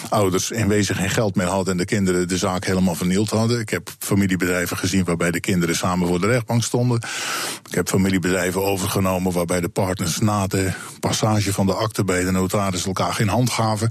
ouders 0.10 0.52
in 0.52 0.68
wezen 0.68 0.96
geen 0.96 1.10
geld 1.10 1.36
meer 1.36 1.48
hadden. 1.48 1.72
en 1.72 1.78
de 1.78 1.86
kinderen 1.86 2.28
de 2.28 2.38
zaak 2.38 2.66
helemaal 2.66 2.96
vernield 2.96 3.30
hadden. 3.30 3.60
Ik 3.60 3.70
heb 3.70 3.90
familiebedrijven 4.00 4.78
gezien 4.78 5.04
waarbij 5.04 5.32
de 5.32 5.40
kinderen 5.40 5.76
samen 5.76 6.08
voor 6.08 6.22
de 6.22 6.28
rechtbank 6.28 6.64
stonden. 6.64 7.02
Ik 7.70 7.76
heb 7.76 7.90
familiebedrijven 7.90 8.64
overgenomen 8.64 9.32
waarbij 9.32 9.62
de 9.62 9.70
partners 9.70 10.20
na 10.20 10.48
de 10.48 10.72
passage 11.00 11.54
van 11.54 11.66
de 11.66 11.74
akte 11.74 12.04
bij 12.04 12.24
de 12.24 12.32
notaris 12.32 12.86
elkaar 12.86 13.14
geen 13.14 13.28
hand 13.28 13.50
gaven. 13.50 13.90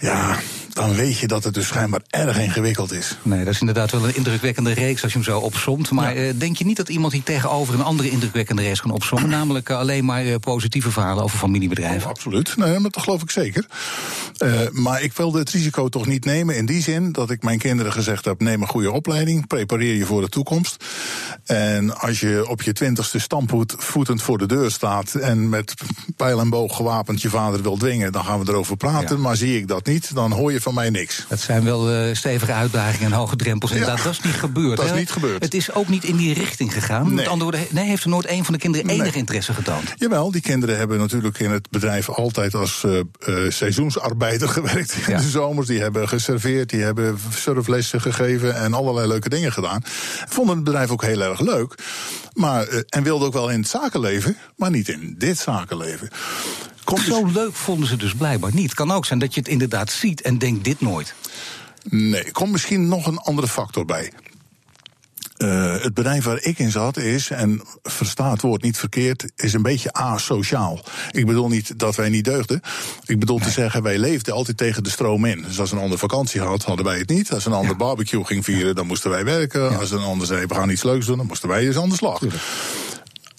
Ja, 0.00 0.38
dan 0.72 0.94
weet 0.94 1.18
je 1.18 1.26
dat 1.26 1.44
het 1.44 1.54
dus 1.54 1.66
schijnbaar 1.66 2.00
erg 2.10 2.38
ingewikkeld 2.38 2.92
is. 2.92 3.16
Nee, 3.22 3.44
dat 3.44 3.54
is 3.54 3.60
inderdaad 3.60 3.90
wel 3.90 4.04
een 4.04 4.16
indrukwekkende 4.16 4.72
reeks 4.72 5.02
als 5.02 5.12
je 5.12 5.18
hem 5.18 5.26
zo 5.26 5.38
opsomt. 5.38 5.90
Maar 5.90 6.14
eh, 6.16 6.34
denk 6.36 6.56
je 6.56 6.64
niet 6.64 6.76
dat 6.76 6.88
iemand 6.88 7.12
hier 7.12 7.22
tegenover 7.22 7.74
een 7.74 7.82
andere 7.82 8.10
indrukwekkende 8.10 8.62
reeks 8.62 8.80
kan 8.80 8.90
opsommen? 8.90 9.28
namelijk 9.38 9.68
eh, 9.68 9.76
alleen 9.76 10.04
maar 10.04 10.24
eh, 10.24 10.34
positieve 10.40 10.90
verhalen 10.90 11.22
over 11.22 11.38
familiebedrijven. 11.38 12.02
Oh, 12.02 12.08
absoluut, 12.08 12.56
nee, 12.56 12.78
maar 12.78 12.90
dat 12.90 13.02
geloof 13.02 13.22
ik 13.22 13.30
zeker. 13.30 13.66
Uh, 14.38 14.60
maar 14.72 15.02
ik 15.02 15.12
wilde 15.12 15.38
het 15.38 15.50
risico 15.50 15.88
toch 15.88 16.06
niet 16.06 16.24
nemen 16.24 16.56
in 16.56 16.66
die 16.66 16.82
zin 16.82 17.12
dat 17.12 17.30
ik 17.30 17.42
mijn 17.42 17.58
kinderen 17.58 17.92
gezegd 17.92 18.24
heb: 18.24 18.40
neem 18.40 18.62
een 18.62 18.68
goede 18.68 18.90
opleiding, 18.90 19.46
prepareer 19.46 19.94
je 19.94 20.06
voor 20.06 20.20
de 20.20 20.28
toekomst. 20.28 20.84
En 21.44 21.98
als 21.98 22.20
je 22.20 22.44
op 22.48 22.62
je 22.62 22.72
twintigste 22.72 23.18
stampvoet 23.18 23.74
voetend 23.78 24.22
voor 24.22 24.38
de 24.38 24.46
deur 24.46 24.70
staat 24.70 25.14
en 25.14 25.48
met 25.48 25.74
pijl 26.16 26.40
en 26.40 26.50
boog 26.50 26.76
gewapend 26.76 27.22
je 27.22 27.30
vader 27.30 27.62
wil 27.62 27.76
dwingen, 27.76 28.12
dan 28.12 28.24
gaan 28.24 28.40
we 28.40 28.50
erover 28.50 28.76
praten. 28.76 29.16
Ja. 29.16 29.22
Maar 29.22 29.36
zie 29.36 29.56
ik 29.56 29.68
dat 29.68 29.86
niet, 29.86 30.14
dan 30.14 30.32
hoor 30.32 30.52
je 30.52 30.60
van 30.60 30.69
van 30.74 30.78
mij 30.82 30.90
niks. 30.90 31.24
Dat 31.28 31.40
zijn 31.40 31.64
wel 31.64 31.92
uh, 31.92 32.14
stevige 32.14 32.52
uitdagingen 32.52 33.06
en 33.12 33.18
hoge 33.18 33.36
drempels. 33.36 33.70
Inderdaad, 33.70 33.98
ja, 33.98 34.02
dat 34.04 34.12
is 34.12 34.20
niet 34.20 34.34
gebeurd. 34.34 34.76
Dat 34.76 34.86
is 34.86 34.92
niet 34.92 35.10
gebeurd. 35.10 35.42
Het 35.44 35.54
is 35.54 35.72
ook 35.72 35.88
niet 35.88 36.04
in 36.04 36.16
die 36.16 36.34
richting 36.34 36.72
gegaan. 36.72 37.04
Nee. 37.06 37.14
Met 37.14 37.26
andere 37.26 37.50
woorden, 37.50 37.74
nee, 37.74 37.88
heeft 37.88 38.02
er 38.02 38.08
nooit 38.08 38.28
een 38.28 38.44
van 38.44 38.54
de 38.54 38.60
kinderen 38.60 38.86
Nee. 38.86 39.00
enig 39.00 39.14
interesse 39.14 39.54
getoond? 39.54 39.92
Jawel, 39.96 40.30
die 40.30 40.40
kinderen 40.40 40.76
hebben 40.76 40.98
natuurlijk 40.98 41.38
in 41.38 41.50
het 41.50 41.70
bedrijf 41.70 42.08
altijd 42.08 42.54
als 42.54 42.82
uh, 42.86 43.00
uh, 43.28 43.50
seizoensarbeider 43.50 44.48
gewerkt 44.58 44.92
in 44.94 45.12
Ja. 45.12 45.18
de 45.20 45.28
zomers. 45.28 45.66
Die 45.66 45.80
hebben 45.80 46.08
geserveerd, 46.08 46.70
die 46.70 46.80
hebben 46.82 47.18
surflessen 47.34 48.00
gegeven 48.00 48.54
en 48.54 48.74
allerlei 48.74 49.06
leuke 49.08 49.28
dingen 49.28 49.52
gedaan. 49.52 49.82
Vonden 50.28 50.54
het 50.54 50.64
bedrijf 50.64 50.90
ook 50.90 51.02
heel 51.04 51.20
erg 51.22 51.40
leuk. 51.40 51.74
Maar, 52.32 52.66
en 52.88 53.02
wilden 53.02 53.26
ook 53.26 53.32
wel 53.32 53.50
in 53.50 53.58
het 53.60 53.68
zakenleven, 53.68 54.36
maar 54.56 54.70
niet 54.70 54.88
in 54.88 55.14
dit 55.18 55.38
zakenleven. 55.38 56.08
Komt 56.84 57.04
dus- 57.04 57.14
Zo 57.14 57.26
leuk 57.26 57.54
vonden 57.54 57.88
ze 57.88 57.96
dus 57.96 58.14
blijkbaar 58.14 58.54
niet. 58.54 58.64
Het 58.64 58.74
kan 58.74 58.90
ook 58.90 59.06
zijn 59.06 59.18
dat 59.18 59.34
je 59.34 59.40
het 59.40 59.48
inderdaad 59.48 59.90
ziet 59.90 60.20
en 60.20 60.38
denkt 60.38 60.64
dit 60.64 60.80
nooit. 60.80 61.14
Nee, 61.82 62.24
er 62.24 62.32
komt 62.32 62.52
misschien 62.52 62.88
nog 62.88 63.06
een 63.06 63.18
andere 63.18 63.48
factor 63.48 63.84
bij. 63.84 64.12
Uh, 65.42 65.82
het 65.82 65.94
bedrijf 65.94 66.24
waar 66.24 66.42
ik 66.42 66.58
in 66.58 66.70
zat 66.70 66.96
is, 66.96 67.30
en 67.30 67.62
versta 67.82 68.30
het 68.30 68.42
woord 68.42 68.62
niet 68.62 68.78
verkeerd, 68.78 69.30
is 69.36 69.52
een 69.52 69.62
beetje 69.62 69.92
asociaal. 69.92 70.80
Ik 71.10 71.26
bedoel 71.26 71.48
niet 71.48 71.78
dat 71.78 71.96
wij 71.96 72.08
niet 72.08 72.24
deugden. 72.24 72.60
Ik 73.04 73.18
bedoel 73.18 73.36
nee. 73.36 73.46
te 73.46 73.52
zeggen, 73.52 73.82
wij 73.82 73.98
leefden 73.98 74.34
altijd 74.34 74.56
tegen 74.56 74.82
de 74.82 74.90
stroom 74.90 75.24
in. 75.24 75.42
Dus 75.42 75.60
als 75.60 75.72
een 75.72 75.78
ander 75.78 75.98
vakantie 75.98 76.40
had, 76.40 76.64
hadden 76.64 76.84
wij 76.84 76.98
het 76.98 77.08
niet. 77.08 77.32
Als 77.32 77.46
een 77.46 77.52
ander 77.52 77.70
ja. 77.70 77.76
barbecue 77.76 78.24
ging 78.24 78.44
vieren, 78.44 78.74
dan 78.74 78.86
moesten 78.86 79.10
wij 79.10 79.24
werken. 79.24 79.70
Ja. 79.70 79.76
Als 79.76 79.90
een 79.90 80.02
ander 80.02 80.26
zei, 80.26 80.46
we 80.46 80.54
gaan 80.54 80.70
iets 80.70 80.82
leuks 80.82 81.06
doen, 81.06 81.16
dan 81.16 81.26
moesten 81.26 81.48
wij 81.48 81.66
eens 81.66 81.76
aan 81.76 81.88
de 81.88 81.94
slag. 81.94 82.18
Tuurlijk. 82.18 82.42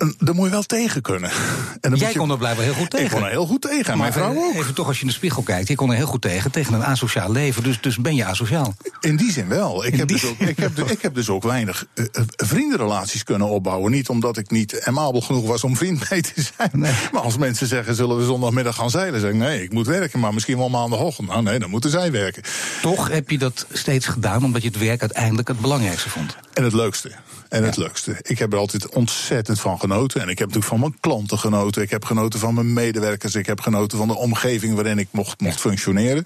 En 0.01 0.15
daar 0.17 0.35
moet 0.35 0.45
je 0.45 0.51
wel 0.51 0.63
tegen 0.63 1.01
kunnen. 1.01 1.31
En 1.81 1.89
dan 1.89 1.99
Jij 1.99 2.07
moet 2.07 2.13
je, 2.13 2.19
kon 2.19 2.31
er 2.31 2.37
blijkbaar 2.37 2.65
heel 2.65 2.73
goed 2.73 2.89
tegen. 2.89 3.05
Ik 3.05 3.11
kon 3.11 3.23
er 3.23 3.29
heel 3.29 3.45
goed 3.45 3.61
tegen. 3.61 3.91
En 3.91 3.97
mijn 3.97 4.13
vrouw 4.13 4.35
ook. 4.35 4.53
Even 4.53 4.73
toch 4.73 4.87
als 4.87 4.95
je 4.95 5.01
in 5.01 5.07
de 5.07 5.13
spiegel 5.13 5.43
kijkt. 5.43 5.67
Je 5.67 5.75
kon 5.75 5.89
er 5.89 5.95
heel 5.95 6.05
goed 6.05 6.21
tegen. 6.21 6.51
Tegen 6.51 6.73
een 6.73 6.83
asociaal 6.83 7.31
leven. 7.31 7.63
Dus, 7.63 7.81
dus 7.81 7.97
ben 7.97 8.15
je 8.15 8.25
asociaal. 8.25 8.75
In 8.99 9.15
die 9.15 9.31
zin 9.31 9.47
wel. 9.47 9.85
Ik, 9.85 9.93
In 9.93 9.99
heb 9.99 10.07
die 10.07 10.19
dus, 10.19 10.29
ook, 10.29 10.37
ik, 10.37 10.57
heb, 10.57 10.79
ik 10.79 11.01
heb 11.01 11.15
dus 11.15 11.29
ook 11.29 11.43
weinig 11.43 11.85
uh, 11.93 12.05
vriendenrelaties 12.35 13.23
kunnen 13.23 13.47
opbouwen. 13.47 13.91
Niet 13.91 14.09
omdat 14.09 14.37
ik 14.37 14.51
niet 14.51 14.81
amabel 14.83 15.21
genoeg 15.21 15.47
was 15.47 15.63
om 15.63 15.75
vriend 15.77 16.09
mee 16.09 16.21
te 16.21 16.33
zijn. 16.57 16.69
Nee. 16.73 16.93
Maar 17.11 17.21
als 17.21 17.37
mensen 17.37 17.67
zeggen, 17.67 17.95
zullen 17.95 18.17
we 18.17 18.25
zondagmiddag 18.25 18.75
gaan 18.75 18.89
zeilen? 18.89 19.19
Zeg 19.19 19.29
ik, 19.29 19.37
nee, 19.37 19.63
ik 19.63 19.73
moet 19.73 19.87
werken, 19.87 20.19
maar 20.19 20.33
misschien 20.33 20.57
wel 20.57 20.69
maandagochtend. 20.69 21.27
Nou 21.27 21.43
nee, 21.43 21.59
dan 21.59 21.69
moeten 21.69 21.89
zij 21.89 22.11
werken. 22.11 22.43
Toch 22.81 23.09
heb 23.09 23.29
je 23.29 23.37
dat 23.37 23.65
steeds 23.71 24.05
gedaan, 24.05 24.43
omdat 24.43 24.61
je 24.61 24.67
het 24.67 24.77
werk 24.77 25.01
uiteindelijk 25.01 25.47
het 25.47 25.59
belangrijkste 25.59 26.09
vond. 26.09 26.35
En 26.53 26.63
het 26.63 26.73
leukste. 26.73 27.11
En 27.51 27.63
het 27.63 27.77
leukste. 27.77 28.15
Ik 28.21 28.39
heb 28.39 28.53
er 28.53 28.59
altijd 28.59 28.89
ontzettend 28.89 29.59
van 29.59 29.79
genoten. 29.79 30.21
En 30.21 30.29
ik 30.29 30.39
heb 30.39 30.47
natuurlijk 30.47 30.73
van 30.73 30.79
mijn 30.79 30.99
klanten 30.99 31.39
genoten. 31.39 31.81
Ik 31.81 31.89
heb 31.89 32.05
genoten 32.05 32.39
van 32.39 32.53
mijn 32.53 32.73
medewerkers. 32.73 33.35
Ik 33.35 33.45
heb 33.45 33.59
genoten 33.59 33.97
van 33.97 34.07
de 34.07 34.17
omgeving 34.17 34.75
waarin 34.75 34.97
ik 34.97 35.07
mocht, 35.11 35.41
mocht 35.41 35.59
functioneren. 35.59 36.25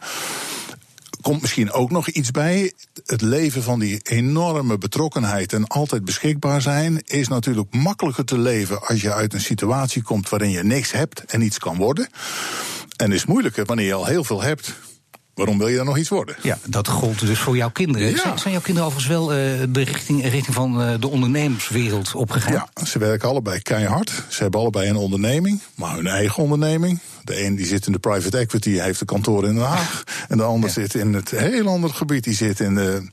Komt 1.22 1.42
misschien 1.42 1.72
ook 1.72 1.92
nog 1.92 2.08
iets 2.08 2.32
bij. 2.32 2.74
Het 3.06 3.22
leven 3.22 3.64
van 3.64 3.80
die 3.80 4.00
enorme 4.04 4.78
betrokkenheid 4.78 5.54
en 5.54 5.68
altijd 5.68 6.06
beschikbaar 6.06 6.62
zijn 6.62 7.02
is 7.06 7.28
natuurlijk 7.28 7.74
makkelijker 7.74 8.26
te 8.26 8.38
leven 8.38 8.88
als 8.88 9.02
je 9.02 9.14
uit 9.14 9.34
een 9.34 9.42
situatie 9.42 10.04
komt 10.04 10.30
waarin 10.30 10.50
je 10.50 10.64
niks 10.64 10.92
hebt 10.92 11.26
en 11.26 11.42
iets 11.42 11.60
kan 11.60 11.78
worden. 11.78 12.10
En 12.96 13.12
is 13.12 13.26
moeilijker 13.26 13.66
wanneer 13.66 13.86
je 13.86 13.94
al 13.94 14.06
heel 14.06 14.24
veel 14.24 14.42
hebt. 14.42 14.74
Waarom 15.36 15.58
wil 15.58 15.68
je 15.68 15.76
dan 15.76 15.86
nog 15.86 15.98
iets 15.98 16.10
worden? 16.10 16.36
Ja, 16.42 16.58
dat 16.66 16.88
gold 16.88 17.20
dus 17.20 17.40
voor 17.40 17.56
jouw 17.56 17.70
kinderen. 17.70 18.10
Ja. 18.10 18.18
Zijn, 18.18 18.40
zijn 18.40 18.54
jouw 18.54 18.62
kinderen 18.62 18.90
overigens 18.90 19.18
wel 19.18 19.32
uh, 19.32 19.38
de 19.70 19.82
richting, 19.82 20.22
richting 20.22 20.56
van 20.56 20.82
uh, 20.82 20.94
de 21.00 21.08
ondernemerswereld 21.08 22.16
opgegaan? 22.16 22.54
Ja, 22.54 22.86
ze 22.86 23.00
werken 23.00 23.30
allebei 23.30 23.62
keihard. 23.62 24.24
Ze 24.28 24.42
hebben 24.42 24.60
allebei 24.60 24.90
een 24.90 24.96
onderneming, 24.96 25.62
maar 25.76 25.96
hun 25.96 26.08
eigen 26.08 26.44
onderneming. 26.44 27.00
De 27.24 27.44
een 27.44 27.56
die 27.56 27.66
zit 27.66 27.86
in 27.86 27.92
de 27.92 28.00
private 28.00 28.38
equity, 28.38 28.70
heeft 28.70 29.02
een 29.02 29.08
kantoor 29.08 29.48
in 29.48 29.56
Den 29.56 29.64
Haag. 29.64 30.04
En 30.28 30.38
de 30.38 30.44
ander 30.44 30.70
ja. 30.70 30.76
zit 30.76 30.96
in 30.96 31.14
het 31.14 31.30
heel 31.30 31.68
andere 31.68 31.94
gebied, 31.94 32.24
die 32.24 32.34
zit 32.34 32.60
in 32.60 32.76
de, 32.76 33.08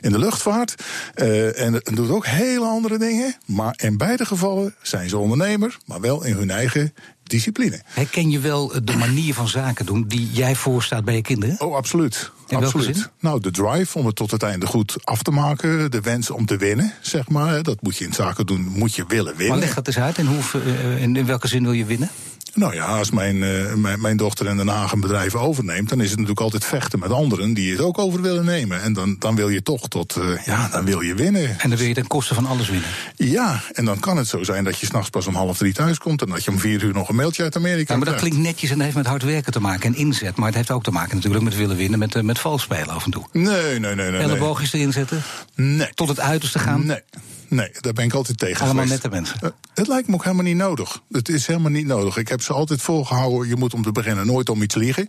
in 0.00 0.12
de 0.12 0.18
luchtvaart. 0.18 0.74
Uh, 1.14 1.60
en, 1.60 1.82
en 1.82 1.94
doet 1.94 2.10
ook 2.10 2.26
hele 2.26 2.64
andere 2.64 2.98
dingen. 2.98 3.34
Maar 3.44 3.74
in 3.76 3.96
beide 3.96 4.26
gevallen 4.26 4.74
zijn 4.82 5.08
ze 5.08 5.18
ondernemer, 5.18 5.78
maar 5.86 6.00
wel 6.00 6.24
in 6.24 6.34
hun 6.34 6.50
eigen 6.50 6.94
discipline. 7.28 7.82
Herken 7.84 8.30
je 8.30 8.38
wel 8.38 8.72
de 8.84 8.96
manier 8.96 9.34
van 9.34 9.48
zaken 9.48 9.86
doen 9.86 10.04
die 10.08 10.30
jij 10.32 10.54
voorstaat 10.54 11.04
bij 11.04 11.14
je 11.14 11.22
kinderen? 11.22 11.60
Oh, 11.60 11.76
absoluut. 11.76 12.30
In 12.48 12.56
absoluut. 12.56 13.10
Nou, 13.20 13.40
de 13.40 13.50
drive 13.50 13.98
om 13.98 14.06
het 14.06 14.16
tot 14.16 14.30
het 14.30 14.42
einde 14.42 14.66
goed 14.66 14.96
af 15.04 15.22
te 15.22 15.30
maken. 15.30 15.90
De 15.90 16.00
wens 16.00 16.30
om 16.30 16.46
te 16.46 16.56
winnen, 16.56 16.92
zeg 17.00 17.28
maar. 17.28 17.62
Dat 17.62 17.82
moet 17.82 17.96
je 17.96 18.04
in 18.04 18.12
zaken 18.12 18.46
doen, 18.46 18.60
moet 18.60 18.94
je 18.94 19.04
willen 19.08 19.36
winnen. 19.36 19.48
Maar 19.48 19.66
leg 19.66 19.74
dat 19.74 19.86
eens 19.86 19.98
uit. 19.98 20.18
En 20.18 20.26
hoe, 20.26 20.62
in, 20.98 21.16
in 21.16 21.26
welke 21.26 21.48
zin 21.48 21.62
wil 21.62 21.72
je 21.72 21.84
winnen? 21.84 22.10
Nou 22.58 22.74
ja, 22.74 22.84
als 22.84 23.10
mijn, 23.10 23.36
uh, 23.36 23.74
mijn, 23.74 24.00
mijn, 24.00 24.16
dochter 24.16 24.46
in 24.46 24.56
Den 24.56 24.68
Haag 24.68 24.92
een 24.92 25.00
bedrijf 25.00 25.34
overneemt, 25.34 25.88
dan 25.88 25.98
is 25.98 26.04
het 26.04 26.18
natuurlijk 26.18 26.40
altijd 26.40 26.64
vechten 26.64 26.98
met 26.98 27.10
anderen 27.10 27.54
die 27.54 27.70
het 27.70 27.80
ook 27.80 27.98
over 27.98 28.20
willen 28.20 28.44
nemen. 28.44 28.82
En 28.82 28.92
dan, 28.92 29.16
dan 29.18 29.34
wil 29.34 29.48
je 29.48 29.62
toch 29.62 29.88
tot, 29.88 30.16
uh, 30.16 30.46
ja, 30.46 30.68
dan 30.68 30.84
wil 30.84 31.00
je 31.00 31.14
winnen. 31.14 31.60
En 31.60 31.68
dan 31.68 31.78
wil 31.78 31.88
je 31.88 31.94
ten 31.94 32.06
koste 32.06 32.34
van 32.34 32.46
alles 32.46 32.68
winnen. 32.68 32.88
Ja, 33.16 33.62
en 33.72 33.84
dan 33.84 34.00
kan 34.00 34.16
het 34.16 34.28
zo 34.28 34.42
zijn 34.42 34.64
dat 34.64 34.78
je 34.78 34.86
s'nachts 34.86 35.10
pas 35.10 35.26
om 35.26 35.34
half 35.34 35.58
drie 35.58 35.72
thuis 35.72 35.98
komt 35.98 36.22
en 36.22 36.28
dat 36.28 36.44
je 36.44 36.50
om 36.50 36.58
vier 36.58 36.82
uur 36.82 36.94
nog 36.94 37.08
een 37.08 37.16
mailtje 37.16 37.42
uit 37.42 37.56
Amerika 37.56 37.92
ja, 37.92 37.98
maar 37.98 38.08
dat 38.08 38.20
klinkt 38.20 38.38
netjes 38.38 38.70
en 38.70 38.80
heeft 38.80 38.96
met 38.96 39.06
hard 39.06 39.22
werken 39.22 39.52
te 39.52 39.60
maken 39.60 39.94
en 39.94 39.98
inzet. 40.00 40.36
Maar 40.36 40.46
het 40.46 40.56
heeft 40.56 40.70
ook 40.70 40.82
te 40.82 40.90
maken 40.90 41.16
natuurlijk 41.16 41.44
met 41.44 41.56
willen 41.56 41.76
winnen, 41.76 41.98
met, 41.98 42.14
uh, 42.14 42.22
met 42.22 42.38
vals 42.38 42.62
spelen 42.62 42.88
af 42.88 43.04
en 43.04 43.10
toe. 43.10 43.24
Nee, 43.32 43.78
nee, 43.78 43.94
nee. 43.94 44.10
nee 44.10 44.20
Elleboogjes 44.20 44.72
erin 44.72 44.92
zetten? 44.92 45.22
Nee. 45.54 45.88
Tot 45.94 46.08
het 46.08 46.20
uiterste 46.20 46.58
gaan? 46.58 46.86
Nee. 46.86 47.00
Nee, 47.48 47.70
daar 47.80 47.92
ben 47.92 48.04
ik 48.04 48.12
altijd 48.12 48.38
tegen 48.38 48.64
Allemaal 48.64 48.84
geweest. 48.84 49.02
nette 49.02 49.16
mensen. 49.16 49.38
Uh, 49.42 49.50
het 49.74 49.88
lijkt 49.88 50.08
me 50.08 50.14
ook 50.14 50.24
helemaal 50.24 50.44
niet 50.44 50.56
nodig. 50.56 51.00
Het 51.10 51.28
is 51.28 51.46
helemaal 51.46 51.70
niet 51.70 51.86
nodig. 51.86 52.16
Ik 52.16 52.28
heb 52.28 52.42
ze 52.42 52.52
altijd 52.52 52.82
volgehouden. 52.82 53.48
Je 53.48 53.56
moet 53.56 53.74
om 53.74 53.82
te 53.82 53.92
beginnen 53.92 54.26
nooit 54.26 54.48
om 54.48 54.62
iets 54.62 54.74
liegen. 54.74 55.08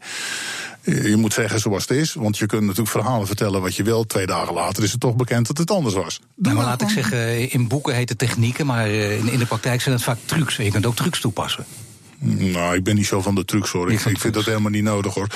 Je 0.83 1.15
moet 1.17 1.33
zeggen 1.33 1.59
zoals 1.59 1.87
het 1.87 1.97
is. 1.97 2.13
Want 2.13 2.37
je 2.37 2.45
kunt 2.45 2.61
natuurlijk 2.61 2.89
verhalen 2.89 3.27
vertellen 3.27 3.61
wat 3.61 3.75
je 3.75 3.83
wil. 3.83 4.05
Twee 4.05 4.25
dagen 4.25 4.53
later 4.53 4.83
is 4.83 4.91
het 4.91 4.99
toch 4.99 5.15
bekend 5.15 5.47
dat 5.47 5.57
het 5.57 5.71
anders 5.71 5.95
was. 5.95 6.19
Nou, 6.35 6.55
maar 6.55 6.65
laat 6.65 6.81
ik 6.81 6.89
zeggen, 6.89 7.49
in 7.49 7.67
boeken 7.67 7.95
heet 7.95 8.09
het 8.09 8.17
technieken. 8.17 8.65
Maar 8.65 8.85
eh, 8.85 9.17
in, 9.17 9.31
in 9.31 9.39
de 9.39 9.45
praktijk 9.45 9.81
zijn 9.81 9.95
het 9.95 10.03
vaak 10.03 10.17
trucs. 10.25 10.57
En 10.57 10.63
je 10.65 10.71
kunt 10.71 10.85
ook 10.85 10.95
trucs 10.95 11.19
toepassen. 11.19 11.65
Nou, 12.21 12.75
ik 12.75 12.83
ben 12.83 12.95
niet 12.95 13.05
zo 13.05 13.21
van 13.21 13.35
de 13.35 13.45
trucs 13.45 13.71
hoor. 13.71 13.91
Ik, 13.91 14.05
ik 14.05 14.19
vind 14.19 14.33
dat 14.33 14.45
helemaal 14.45 14.71
niet 14.71 14.83
nodig 14.83 15.13
hoor. 15.13 15.27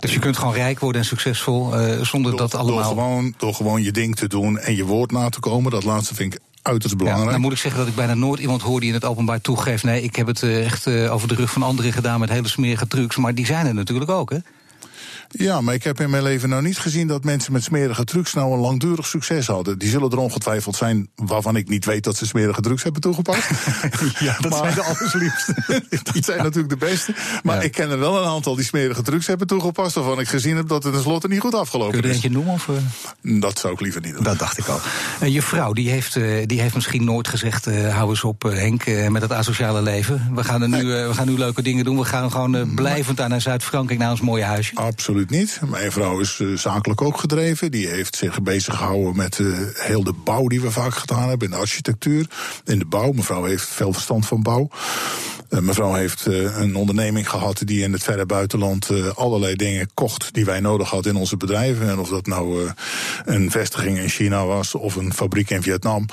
Dus 0.00 0.12
je 0.12 0.18
kunt 0.18 0.36
gewoon 0.36 0.54
rijk 0.54 0.80
worden 0.80 1.00
en 1.00 1.06
succesvol 1.06 1.80
uh, 1.80 2.00
zonder 2.00 2.30
door, 2.30 2.40
dat 2.40 2.54
allemaal. 2.54 2.82
Door 2.82 2.84
gewoon, 2.84 3.34
door 3.36 3.54
gewoon 3.54 3.82
je 3.82 3.92
ding 3.92 4.16
te 4.16 4.28
doen 4.28 4.58
en 4.58 4.76
je 4.76 4.84
woord 4.84 5.12
na 5.12 5.28
te 5.28 5.40
komen. 5.40 5.70
Dat 5.70 5.84
laatste 5.84 6.14
vind 6.14 6.34
ik 6.34 6.40
uiterst 6.62 6.96
belangrijk. 6.96 7.26
Ja, 7.26 7.32
dan 7.32 7.42
moet 7.42 7.52
ik 7.52 7.58
zeggen 7.58 7.80
dat 7.80 7.88
ik 7.88 7.96
bijna 7.96 8.14
nooit 8.14 8.40
iemand 8.40 8.62
hoor 8.62 8.80
die 8.80 8.88
in 8.88 8.94
het 8.94 9.04
openbaar 9.04 9.40
toegeeft. 9.40 9.84
Nee, 9.84 10.02
ik 10.02 10.16
heb 10.16 10.26
het 10.26 10.42
uh, 10.42 10.64
echt 10.64 10.86
uh, 10.86 11.12
over 11.12 11.28
de 11.28 11.34
rug 11.34 11.50
van 11.50 11.62
anderen 11.62 11.92
gedaan 11.92 12.20
met 12.20 12.28
hele 12.28 12.48
smerige 12.48 12.86
trucs. 12.86 13.16
Maar 13.16 13.34
die 13.34 13.46
zijn 13.46 13.66
er 13.66 13.74
natuurlijk 13.74 14.10
ook, 14.10 14.30
hè? 14.30 14.38
Ja, 15.28 15.60
maar 15.60 15.74
ik 15.74 15.84
heb 15.84 16.00
in 16.00 16.10
mijn 16.10 16.22
leven 16.22 16.48
nou 16.48 16.62
niet 16.62 16.78
gezien 16.78 17.06
dat 17.06 17.24
mensen 17.24 17.52
met 17.52 17.64
smerige 17.64 18.04
trucs 18.04 18.34
nou 18.34 18.52
een 18.52 18.58
langdurig 18.58 19.06
succes 19.06 19.46
hadden. 19.46 19.78
Die 19.78 19.88
zullen 19.88 20.10
er 20.10 20.18
ongetwijfeld 20.18 20.76
zijn 20.76 21.08
waarvan 21.14 21.56
ik 21.56 21.68
niet 21.68 21.84
weet 21.84 22.04
dat 22.04 22.16
ze 22.16 22.26
smerige 22.26 22.60
drugs 22.60 22.82
hebben 22.82 23.00
toegepast. 23.00 23.48
ja, 24.18 24.36
dat 24.40 24.50
maar, 24.50 24.58
zijn 24.58 24.74
de 24.74 24.82
allersliefste. 24.82 25.54
dat 26.12 26.24
zijn 26.24 26.42
natuurlijk 26.42 26.80
de 26.80 26.86
beste. 26.86 27.14
Maar 27.42 27.56
ja. 27.56 27.62
ik 27.62 27.72
ken 27.72 27.90
er 27.90 27.98
wel 27.98 28.18
een 28.18 28.28
aantal 28.28 28.54
die 28.54 28.64
smerige 28.64 29.02
drugs 29.02 29.26
hebben 29.26 29.46
toegepast. 29.46 29.94
waarvan 29.94 30.20
ik 30.20 30.28
gezien 30.28 30.56
heb 30.56 30.68
dat 30.68 30.82
het 30.82 30.92
tenslotte 30.92 31.28
niet 31.28 31.40
goed 31.40 31.54
afgelopen 31.54 31.92
Kun 31.92 32.00
je 32.00 32.08
er 32.08 32.14
is. 32.14 32.22
eentje 32.22 32.38
noemen? 32.38 32.52
Of, 32.52 32.68
uh... 33.22 33.40
Dat 33.40 33.58
zou 33.58 33.72
ik 33.72 33.80
liever 33.80 34.00
niet 34.00 34.14
doen. 34.14 34.22
Dat 34.22 34.38
dacht 34.38 34.58
ik 34.58 34.66
al. 34.66 34.80
Uh, 35.22 35.28
je 35.28 35.42
vrouw 35.42 35.72
die 35.72 35.90
heeft, 35.90 36.16
uh, 36.16 36.46
die 36.46 36.60
heeft 36.60 36.74
misschien 36.74 37.04
nooit 37.04 37.28
gezegd: 37.28 37.66
uh, 37.66 37.94
hou 37.94 38.10
eens 38.10 38.24
op, 38.24 38.42
Henk, 38.42 39.10
met 39.10 39.22
het 39.22 39.32
asociale 39.32 39.82
leven. 39.82 40.30
We 40.34 40.44
gaan, 40.44 40.62
er 40.62 40.68
nu, 40.68 40.84
we 40.84 41.14
gaan 41.14 41.26
nu 41.26 41.38
leuke 41.38 41.62
dingen 41.62 41.84
doen. 41.84 41.98
We 41.98 42.04
gaan 42.04 42.30
gewoon 42.30 42.74
blijvend 42.74 43.20
aan 43.20 43.30
naar 43.30 43.40
Zuid-Frankrijk, 43.40 44.00
naar 44.00 44.10
ons 44.10 44.20
mooie 44.20 44.44
huisje. 44.44 44.74
Absoluut 44.86 45.30
niet. 45.30 45.60
Mijn 45.68 45.92
vrouw 45.92 46.20
is 46.20 46.38
uh, 46.38 46.56
zakelijk 46.56 47.02
ook 47.02 47.18
gedreven. 47.18 47.70
Die 47.70 47.88
heeft 47.88 48.16
zich 48.16 48.42
bezig 48.42 48.76
gehouden 48.76 49.16
met 49.16 49.38
uh, 49.38 49.58
heel 49.74 50.04
de 50.04 50.12
bouw 50.24 50.46
die 50.46 50.60
we 50.60 50.70
vaak 50.70 50.94
gedaan 50.94 51.28
hebben. 51.28 51.48
In 51.48 51.54
de 51.54 51.60
architectuur, 51.60 52.26
in 52.64 52.78
de 52.78 52.84
bouw. 52.84 53.12
Mevrouw 53.12 53.44
heeft 53.44 53.68
veel 53.68 53.92
verstand 53.92 54.26
van 54.26 54.42
bouw. 54.42 54.68
Uh, 55.50 55.60
mevrouw 55.60 55.92
heeft 55.92 56.26
een 56.26 56.76
onderneming 56.76 57.30
gehad 57.30 57.62
die 57.64 57.82
in 57.82 57.92
het 57.92 58.02
verre 58.02 58.26
buitenland 58.26 58.90
allerlei 59.14 59.54
dingen 59.54 59.90
kocht 59.94 60.34
die 60.34 60.44
wij 60.44 60.60
nodig 60.60 60.90
hadden 60.90 61.12
in 61.12 61.18
onze 61.18 61.36
bedrijven. 61.36 61.88
En 61.88 61.98
of 61.98 62.08
dat 62.08 62.26
nou 62.26 62.70
een 63.24 63.50
vestiging 63.50 63.98
in 63.98 64.08
China 64.08 64.44
was 64.46 64.74
of 64.74 64.96
een 64.96 65.14
fabriek 65.14 65.50
in 65.50 65.62
Vietnam. 65.62 66.06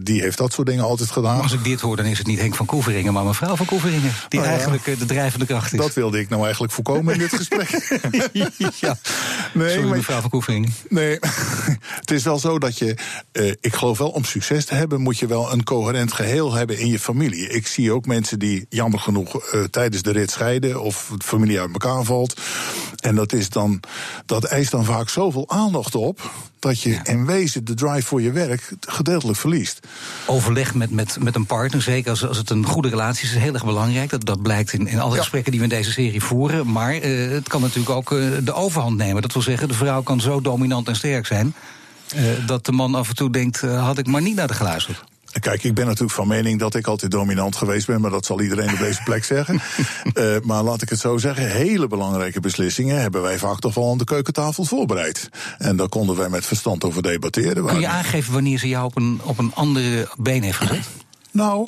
die 0.00 0.20
heeft 0.20 0.38
dat 0.38 0.52
soort 0.52 0.66
dingen 0.66 0.84
altijd 0.84 1.10
gedaan. 1.10 1.34
Maar 1.34 1.42
als 1.42 1.52
ik 1.52 1.64
dit 1.64 1.80
hoor, 1.80 1.96
dan 1.96 2.06
is 2.06 2.18
het 2.18 2.26
niet 2.26 2.38
Henk 2.38 2.54
van 2.54 2.66
Koeveringen, 2.66 3.12
maar 3.12 3.24
mevrouw 3.24 3.56
van 3.56 3.66
Koeveringen. 3.66 4.12
Die 4.28 4.40
oh, 4.40 4.46
ja. 4.46 4.52
eigenlijk 4.52 4.84
de 4.84 5.06
drijvende 5.06 5.46
kracht 5.46 5.72
is. 5.72 5.78
Dat 5.78 5.94
wilde 5.94 6.18
ik 6.18 6.28
nou 6.28 6.42
eigenlijk 6.42 6.72
voorkomen 6.72 7.12
in 7.12 7.18
dit 7.18 7.34
gesprek. 7.34 7.70
ja. 8.80 8.98
Nee, 9.54 9.70
Sorry, 9.70 9.88
maar, 9.88 9.96
mevrouw 9.96 10.20
van 10.20 10.30
Koevering. 10.30 10.72
Nee, 10.88 11.18
het 12.00 12.10
is 12.10 12.22
wel 12.22 12.38
zo 12.38 12.58
dat 12.58 12.78
je... 12.78 12.96
Ik 13.60 13.74
geloof 13.74 13.98
wel, 13.98 14.08
om 14.08 14.24
succes 14.24 14.64
te 14.64 14.74
hebben... 14.74 15.00
moet 15.00 15.18
je 15.18 15.26
wel 15.26 15.52
een 15.52 15.64
coherent 15.64 16.12
geheel 16.12 16.52
hebben 16.52 16.78
in 16.78 16.88
je 16.88 16.98
familie. 16.98 17.48
Ik 17.48 17.66
zie 17.66 17.92
ook 17.92 18.06
mensen 18.06 18.38
die 18.38 18.61
jammer 18.68 19.00
genoeg 19.00 19.54
uh, 19.54 19.64
tijdens 19.64 20.02
de 20.02 20.12
rit 20.12 20.30
scheiden 20.30 20.82
of 20.82 21.12
de 21.16 21.24
familie 21.24 21.60
uit 21.60 21.72
elkaar 21.72 22.04
valt. 22.04 22.40
En 22.96 23.14
dat, 23.14 23.32
is 23.32 23.48
dan, 23.48 23.80
dat 24.26 24.44
eist 24.44 24.70
dan 24.70 24.84
vaak 24.84 25.08
zoveel 25.08 25.48
aandacht 25.48 25.94
op 25.94 26.30
dat 26.58 26.80
je 26.80 27.00
in 27.02 27.26
wezen 27.26 27.64
de 27.64 27.74
drive 27.74 28.06
voor 28.06 28.22
je 28.22 28.32
werk 28.32 28.72
gedeeltelijk 28.80 29.38
verliest. 29.38 29.86
Overleg 30.26 30.74
met, 30.74 30.90
met, 30.90 31.16
met 31.20 31.34
een 31.34 31.46
partner, 31.46 31.82
zeker 31.82 32.10
als, 32.10 32.26
als 32.26 32.36
het 32.36 32.50
een 32.50 32.66
goede 32.66 32.88
relatie 32.88 33.24
is, 33.24 33.34
is 33.34 33.42
heel 33.42 33.54
erg 33.54 33.64
belangrijk. 33.64 34.10
Dat, 34.10 34.24
dat 34.24 34.42
blijkt 34.42 34.72
in, 34.72 34.86
in 34.86 35.00
alle 35.00 35.16
gesprekken 35.16 35.50
die 35.50 35.60
we 35.60 35.66
in 35.66 35.76
deze 35.76 35.92
serie 35.92 36.22
voeren. 36.22 36.72
Maar 36.72 36.94
uh, 36.94 37.30
het 37.30 37.48
kan 37.48 37.60
natuurlijk 37.60 37.90
ook 37.90 38.10
uh, 38.10 38.30
de 38.42 38.52
overhand 38.52 38.96
nemen. 38.96 39.22
Dat 39.22 39.32
wil 39.32 39.42
zeggen, 39.42 39.68
de 39.68 39.74
vrouw 39.74 40.02
kan 40.02 40.20
zo 40.20 40.40
dominant 40.40 40.88
en 40.88 40.96
sterk 40.96 41.26
zijn. 41.26 41.54
Dat 42.46 42.66
de 42.66 42.72
man 42.72 42.94
af 42.94 43.08
en 43.08 43.14
toe 43.14 43.30
denkt, 43.30 43.60
had 43.60 43.98
ik 43.98 44.06
maar 44.06 44.22
niet 44.22 44.36
naar 44.36 44.46
de 44.46 44.54
geluisterd. 44.54 45.04
Kijk, 45.40 45.64
ik 45.64 45.74
ben 45.74 45.86
natuurlijk 45.86 46.12
van 46.12 46.28
mening 46.28 46.58
dat 46.58 46.74
ik 46.74 46.86
altijd 46.86 47.10
dominant 47.10 47.56
geweest 47.56 47.86
ben, 47.86 48.00
maar 48.00 48.10
dat 48.10 48.26
zal 48.26 48.40
iedereen 48.40 48.72
op 48.72 48.78
deze 48.78 49.02
plek 49.04 49.24
zeggen. 49.24 49.60
Uh, 50.14 50.36
maar 50.48 50.62
laat 50.62 50.82
ik 50.82 50.88
het 50.88 50.98
zo 50.98 51.18
zeggen, 51.18 51.50
hele 51.50 51.86
belangrijke 51.86 52.40
beslissingen 52.40 53.00
hebben 53.00 53.22
wij 53.22 53.38
vaak 53.38 53.58
toch 53.58 53.74
wel 53.74 53.90
aan 53.90 53.98
de 53.98 54.04
keukentafel 54.04 54.64
voorbereid. 54.64 55.28
En 55.58 55.76
daar 55.76 55.88
konden 55.88 56.16
wij 56.16 56.28
met 56.28 56.46
verstand 56.46 56.84
over 56.84 57.02
debatteren. 57.02 57.66
Kun 57.66 57.80
je 57.80 57.88
aangeven 57.88 58.32
wanneer 58.32 58.58
ze 58.58 58.68
jou 58.68 58.84
op 58.84 58.96
een, 58.96 59.20
op 59.22 59.38
een 59.38 59.52
andere 59.54 60.08
been 60.16 60.42
heeft 60.42 60.56
gezet? 60.56 60.88
Nou, 61.30 61.66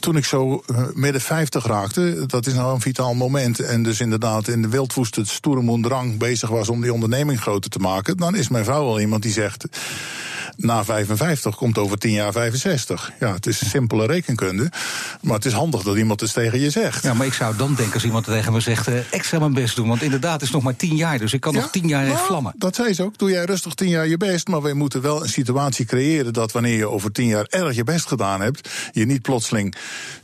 toen 0.00 0.16
ik 0.16 0.24
zo 0.24 0.62
uh, 0.70 0.78
midden 0.94 1.20
50 1.20 1.66
raakte, 1.66 2.24
dat 2.26 2.46
is 2.46 2.54
nou 2.54 2.74
een 2.74 2.80
vitaal 2.80 3.14
moment. 3.14 3.60
En 3.60 3.82
dus 3.82 4.00
inderdaad 4.00 4.48
in 4.48 4.62
de 4.62 4.68
wildwoeste 4.68 5.24
stoere 5.24 5.80
drang 5.80 6.18
bezig 6.18 6.48
was 6.48 6.68
om 6.68 6.80
die 6.80 6.92
onderneming 6.92 7.40
groter 7.40 7.70
te 7.70 7.78
maken. 7.78 8.16
Dan 8.16 8.36
is 8.36 8.48
mijn 8.48 8.64
vrouw 8.64 8.84
wel 8.84 9.00
iemand 9.00 9.22
die 9.22 9.32
zegt 9.32 9.66
na 10.56 10.84
55 10.84 11.56
komt 11.56 11.78
over 11.78 11.98
10 11.98 12.10
jaar 12.10 12.32
65. 12.32 13.12
Ja, 13.20 13.32
het 13.34 13.46
is 13.46 13.68
simpele 13.68 14.06
rekenkunde. 14.06 14.70
Maar 15.20 15.34
het 15.34 15.44
is 15.44 15.52
handig 15.52 15.82
dat 15.82 15.96
iemand 15.96 16.20
het 16.20 16.32
tegen 16.32 16.60
je 16.60 16.70
zegt. 16.70 17.02
Ja, 17.02 17.14
maar 17.14 17.26
ik 17.26 17.32
zou 17.32 17.56
dan 17.56 17.74
denken 17.74 17.94
als 17.94 18.04
iemand 18.04 18.24
tegen 18.24 18.52
me 18.52 18.60
zegt... 18.60 18.88
Uh, 18.88 19.12
extra 19.12 19.38
mijn 19.38 19.52
best 19.52 19.76
doen, 19.76 19.88
want 19.88 20.02
inderdaad 20.02 20.32
het 20.32 20.42
is 20.42 20.50
nog 20.50 20.62
maar 20.62 20.76
10 20.76 20.96
jaar... 20.96 21.18
dus 21.18 21.32
ik 21.32 21.40
kan 21.40 21.54
nog 21.54 21.70
10 21.70 21.88
jaar 21.88 22.06
nou, 22.06 22.18
vlammen. 22.26 22.52
Dat 22.56 22.74
zei 22.74 22.94
ze 22.94 23.02
ook. 23.02 23.18
Doe 23.18 23.30
jij 23.30 23.44
rustig 23.44 23.74
10 23.74 23.88
jaar 23.88 24.06
je 24.06 24.16
best... 24.16 24.48
maar 24.48 24.62
wij 24.62 24.72
moeten 24.72 25.02
wel 25.02 25.22
een 25.22 25.28
situatie 25.28 25.84
creëren... 25.84 26.32
dat 26.32 26.52
wanneer 26.52 26.76
je 26.76 26.88
over 26.88 27.12
10 27.12 27.26
jaar 27.26 27.46
erg 27.48 27.74
je 27.74 27.84
best 27.84 28.06
gedaan 28.06 28.40
hebt... 28.40 28.68
je 28.92 29.06
niet 29.06 29.22
plotseling, 29.22 29.74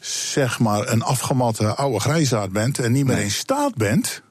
zeg 0.00 0.58
maar, 0.58 0.88
een 0.88 1.02
afgematte 1.02 1.74
oude 1.74 2.00
grijzaard 2.00 2.52
bent... 2.52 2.78
en 2.78 2.92
niet 2.92 3.04
meer 3.04 3.14
nee. 3.14 3.24
in 3.24 3.30
staat 3.30 3.74
bent 3.74 4.22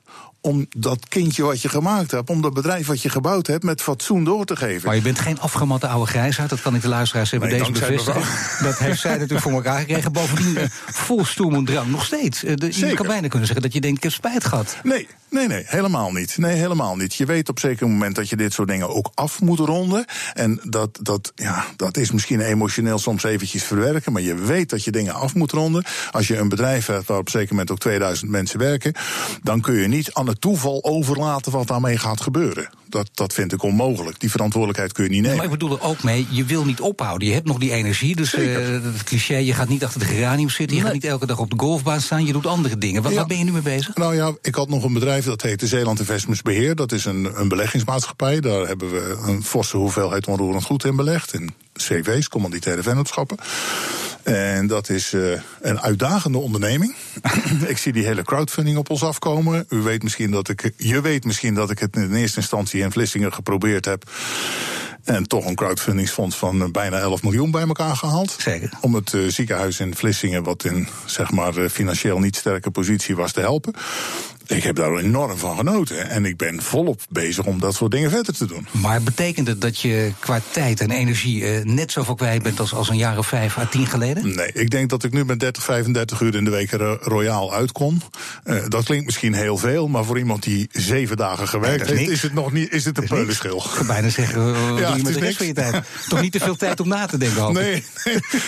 om 0.41 0.65
dat 0.69 1.07
kindje 1.07 1.43
wat 1.43 1.61
je 1.61 1.69
gemaakt 1.69 2.11
hebt, 2.11 2.29
om 2.29 2.41
dat 2.41 2.53
bedrijf 2.53 2.87
wat 2.87 3.01
je 3.01 3.09
gebouwd 3.09 3.47
hebt, 3.47 3.63
met 3.63 3.81
fatsoen 3.81 4.23
door 4.23 4.45
te 4.45 4.55
geven. 4.55 4.85
Maar 4.85 4.95
je 4.95 5.01
bent 5.01 5.19
geen 5.19 5.39
afgematte 5.39 5.87
oude 5.87 6.11
grijsheid, 6.11 6.49
dat 6.49 6.61
kan 6.61 6.75
ik 6.75 6.81
de 6.81 6.87
luisteraars 6.87 7.31
hebben 7.31 7.49
nee, 7.49 7.59
deze 7.59 7.71
bevestigen. 7.71 8.21
Dat 8.67 8.77
heeft 8.77 8.99
zij 8.99 9.11
natuurlijk 9.11 9.41
voor 9.41 9.51
elkaar 9.51 9.79
gekregen. 9.79 10.11
Bovendien 10.11 10.57
uh, 10.57 10.63
vol 10.87 11.25
stoem 11.25 11.53
en 11.53 11.65
drang, 11.65 11.91
nog 11.91 12.05
steeds. 12.05 12.39
De, 12.39 12.69
je 12.71 12.93
kan 12.93 13.07
bijna 13.07 13.27
kunnen 13.27 13.47
zeggen 13.47 13.61
dat 13.61 13.73
je 13.73 13.81
denkt, 13.81 13.97
ik 13.97 14.03
heb 14.03 14.11
spijt 14.11 14.45
gehad. 14.45 14.77
Nee, 14.83 15.07
Nee, 15.29 15.47
nee, 15.47 15.63
helemaal 15.65 16.11
niet. 16.11 16.37
Nee, 16.37 16.55
helemaal 16.55 16.95
niet. 16.95 17.15
Je 17.15 17.25
weet 17.25 17.49
op 17.49 17.59
zeker 17.59 17.87
moment 17.87 18.15
dat 18.15 18.29
je 18.29 18.35
dit 18.35 18.53
soort 18.53 18.67
dingen 18.67 18.95
ook 18.95 19.11
af 19.13 19.41
moet 19.41 19.59
ronden. 19.59 20.05
En 20.33 20.59
dat, 20.63 20.99
dat, 21.01 21.31
ja, 21.35 21.65
dat 21.75 21.97
is 21.97 22.11
misschien 22.11 22.39
emotioneel 22.39 22.97
soms 22.99 23.23
eventjes 23.23 23.63
verwerken, 23.63 24.11
maar 24.11 24.21
je 24.21 24.35
weet 24.35 24.69
dat 24.69 24.83
je 24.83 24.91
dingen 24.91 25.13
af 25.13 25.35
moet 25.35 25.51
ronden. 25.51 25.83
Als 26.11 26.27
je 26.27 26.37
een 26.37 26.49
bedrijf 26.49 26.85
hebt 26.85 27.07
waar 27.07 27.17
op 27.17 27.29
zeker 27.29 27.49
moment 27.49 27.71
ook 27.71 27.79
2000 27.79 28.31
mensen 28.31 28.59
werken, 28.59 28.93
dan 29.43 29.61
kun 29.61 29.73
je 29.73 29.87
niet 29.87 30.13
aan 30.13 30.27
het 30.27 30.41
toeval 30.41 30.83
overlaten 30.83 31.51
wat 31.51 31.67
daarmee 31.67 31.97
gaat 31.97 32.21
gebeuren 32.21 32.69
dat, 32.89 33.09
dat 33.13 33.33
vind 33.33 33.53
ik 33.53 33.63
onmogelijk. 33.63 34.19
Die 34.19 34.31
verantwoordelijkheid 34.31 34.91
kun 34.91 35.03
je 35.03 35.09
niet 35.09 35.21
nemen. 35.21 35.35
maar 35.37 35.45
ik 35.45 35.51
bedoel 35.51 35.71
er 35.71 35.81
ook 35.81 36.03
mee, 36.03 36.27
je 36.29 36.45
wil 36.45 36.65
niet 36.65 36.79
ophouden. 36.79 37.27
Je 37.27 37.33
hebt 37.33 37.47
nog 37.47 37.57
die 37.57 37.71
energie, 37.71 38.15
dus 38.15 38.35
uh, 38.35 38.67
het 38.83 39.03
cliché, 39.03 39.35
je 39.37 39.53
gaat 39.53 39.69
niet 39.69 39.83
achter 39.83 39.99
de 39.99 40.05
geranium 40.05 40.49
zitten... 40.49 40.75
je 40.75 40.81
nee. 40.83 40.91
gaat 40.91 41.01
niet 41.01 41.11
elke 41.11 41.25
dag 41.25 41.39
op 41.39 41.49
de 41.49 41.59
golfbaan 41.59 42.01
staan, 42.01 42.25
je 42.25 42.33
doet 42.33 42.45
andere 42.45 42.77
dingen. 42.77 43.01
Wat, 43.01 43.11
ja. 43.11 43.17
Waar 43.17 43.27
ben 43.27 43.37
je 43.37 43.43
nu 43.43 43.51
mee 43.51 43.61
bezig? 43.61 43.95
Nou 43.95 44.15
ja, 44.15 44.33
ik 44.41 44.55
had 44.55 44.69
nog 44.69 44.83
een 44.83 44.93
bedrijf 44.93 45.25
dat 45.25 45.41
heette 45.41 45.67
Zeeland 45.67 45.99
Investments 45.99 46.41
Beheer. 46.41 46.75
Dat 46.75 46.91
is 46.91 47.05
een, 47.05 47.39
een 47.39 47.47
beleggingsmaatschappij. 47.47 48.39
Daar 48.39 48.67
hebben 48.67 48.91
we 48.91 49.17
een 49.25 49.43
forse 49.43 49.77
hoeveelheid 49.77 50.27
onroerend 50.27 50.63
goed 50.63 50.85
in 50.85 50.95
belegd. 50.95 51.33
In 51.33 51.53
CV's, 51.73 52.27
commanditaire 52.27 52.83
vennootschappen. 52.83 53.37
En 54.23 54.67
dat 54.67 54.89
is 54.89 55.13
uh, 55.13 55.39
een 55.61 55.81
uitdagende 55.81 56.37
onderneming. 56.37 56.95
ik 57.67 57.77
zie 57.77 57.93
die 57.93 58.05
hele 58.05 58.23
crowdfunding 58.23 58.77
op 58.77 58.89
ons 58.89 59.03
afkomen. 59.03 59.65
U 59.69 59.77
weet 59.77 60.03
misschien 60.03 60.31
dat 60.31 60.49
ik, 60.49 60.71
je 60.77 61.01
weet 61.01 61.25
misschien 61.25 61.53
dat 61.53 61.71
ik 61.71 61.79
het 61.79 61.95
in 61.95 62.13
eerste 62.13 62.39
instantie 62.39 62.81
in 62.81 62.91
Vlissingen 62.91 63.33
geprobeerd 63.33 63.85
heb. 63.85 64.11
En 65.09 65.27
toch 65.27 65.45
een 65.45 65.55
crowdfundingsfonds 65.55 66.37
van 66.37 66.71
bijna 66.71 66.97
11 66.97 67.23
miljoen 67.23 67.51
bij 67.51 67.67
elkaar 67.67 67.95
gehaald. 67.95 68.35
Zeker. 68.39 68.69
Om 68.81 68.93
het 68.93 69.13
uh, 69.13 69.31
ziekenhuis 69.31 69.79
in 69.79 69.95
Vlissingen, 69.95 70.43
wat 70.43 70.63
in 70.63 70.87
zeg 71.05 71.31
maar 71.31 71.57
uh, 71.57 71.69
financieel 71.69 72.19
niet 72.19 72.35
sterke 72.35 72.71
positie 72.71 73.15
was, 73.15 73.31
te 73.31 73.39
helpen. 73.39 73.73
Ik 74.49 74.63
heb 74.63 74.75
daar 74.75 74.95
enorm 74.95 75.37
van 75.37 75.57
genoten. 75.57 76.09
En 76.09 76.25
ik 76.25 76.37
ben 76.37 76.61
volop 76.61 77.01
bezig 77.09 77.45
om 77.45 77.59
dat 77.59 77.75
soort 77.75 77.91
dingen 77.91 78.09
verder 78.09 78.33
te 78.33 78.45
doen. 78.45 78.67
Maar 78.71 79.01
betekent 79.01 79.47
het 79.47 79.61
dat 79.61 79.79
je 79.79 80.11
qua 80.19 80.41
tijd 80.51 80.81
en 80.81 80.91
energie 80.91 81.41
uh, 81.41 81.63
net 81.63 81.91
zoveel 81.91 82.15
kwijt 82.15 82.43
bent 82.43 82.59
als, 82.59 82.73
als 82.73 82.89
een 82.89 82.97
jaar 82.97 83.17
of 83.17 83.27
vijf 83.27 83.57
à 83.57 83.65
tien 83.65 83.87
geleden? 83.87 84.35
Nee, 84.35 84.51
ik 84.53 84.69
denk 84.69 84.89
dat 84.89 85.03
ik 85.03 85.13
nu 85.13 85.25
met 85.25 85.39
30, 85.39 85.63
35 85.63 86.21
uur 86.21 86.35
in 86.35 86.43
de 86.43 86.49
week 86.49 86.71
royaal 87.01 87.53
uitkom. 87.53 88.01
Uh, 88.45 88.63
dat 88.67 88.83
klinkt 88.83 89.05
misschien 89.05 89.33
heel 89.33 89.57
veel, 89.57 89.87
maar 89.87 90.05
voor 90.05 90.17
iemand 90.17 90.43
die 90.43 90.69
zeven 90.71 91.17
dagen 91.17 91.47
gewerkt 91.47 91.87
nee, 91.87 91.97
heeft, 91.97 92.11
is 92.11 92.21
het 92.21 92.33
nog 92.33 92.51
niet 92.51 92.73
is 92.73 92.85
het 92.85 92.97
een 92.97 93.07
peulenschil. 93.07 93.57
Ik 93.57 93.71
kan 93.75 93.87
bijna 93.87 94.09
zeggen, 94.09 94.47
uh, 94.47 94.79
ja, 94.79 94.95
je 94.99 95.05
met 95.05 95.13
de 95.13 95.25
rest 95.25 95.37
van 95.37 95.45
je 95.45 95.53
tijd? 95.53 95.83
Toch 96.07 96.21
niet 96.21 96.31
te 96.31 96.39
veel 96.39 96.55
tijd 96.55 96.79
om 96.79 96.87
na 96.87 97.05
te 97.05 97.17
denken, 97.17 97.41
hoop 97.41 97.53
nee, 97.53 97.83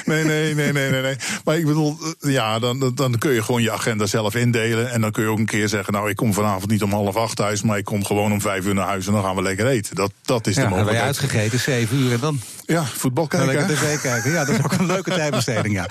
nee, 0.05 0.23
nee, 0.23 0.53
nee, 0.53 0.71
nee, 0.71 1.01
nee. 1.01 1.15
Maar 1.43 1.57
ik 1.57 1.65
bedoel, 1.65 1.97
ja, 2.19 2.59
dan, 2.59 2.91
dan 2.95 3.17
kun 3.17 3.31
je 3.33 3.43
gewoon 3.43 3.61
je 3.61 3.71
agenda 3.71 4.05
zelf 4.05 4.35
indelen. 4.35 4.91
En 4.91 5.01
dan 5.01 5.11
kun 5.11 5.23
je 5.23 5.29
ook 5.29 5.37
een 5.37 5.45
keer 5.45 5.69
zeggen, 5.69 5.93
nou, 5.93 6.09
ik 6.09 6.15
kom 6.15 6.33
vanavond 6.33 6.71
niet 6.71 6.83
om 6.83 6.91
half 6.91 7.15
acht 7.15 7.35
thuis, 7.35 7.61
maar 7.61 7.77
ik 7.77 7.85
kom 7.85 8.05
gewoon 8.05 8.31
om 8.31 8.41
vijf 8.41 8.65
uur 8.65 8.73
naar 8.73 8.87
huis 8.87 9.07
en 9.07 9.13
dan 9.13 9.23
gaan 9.23 9.35
we 9.35 9.41
lekker 9.41 9.67
eten. 9.67 9.95
Dat, 9.95 10.11
dat 10.25 10.47
is 10.47 10.55
ja, 10.55 10.63
de 10.63 10.69
mogelijkheid. 10.69 11.05
Hebben 11.05 11.21
uitgegeten, 11.23 11.59
zeven 11.59 11.97
uur 11.97 12.11
en 12.13 12.19
dan? 12.19 12.41
Ja, 12.65 12.85
voetbal 12.85 13.27
kijken. 13.27 13.55
Lekker 13.55 13.75
tv 13.75 14.01
kijken. 14.01 14.31
Ja, 14.31 14.45
dat 14.45 14.55
is 14.55 14.63
ook 14.63 14.71
een 14.71 14.85
leuke 14.85 15.09
tijdbesteding, 15.09 15.75
ja. 15.75 15.87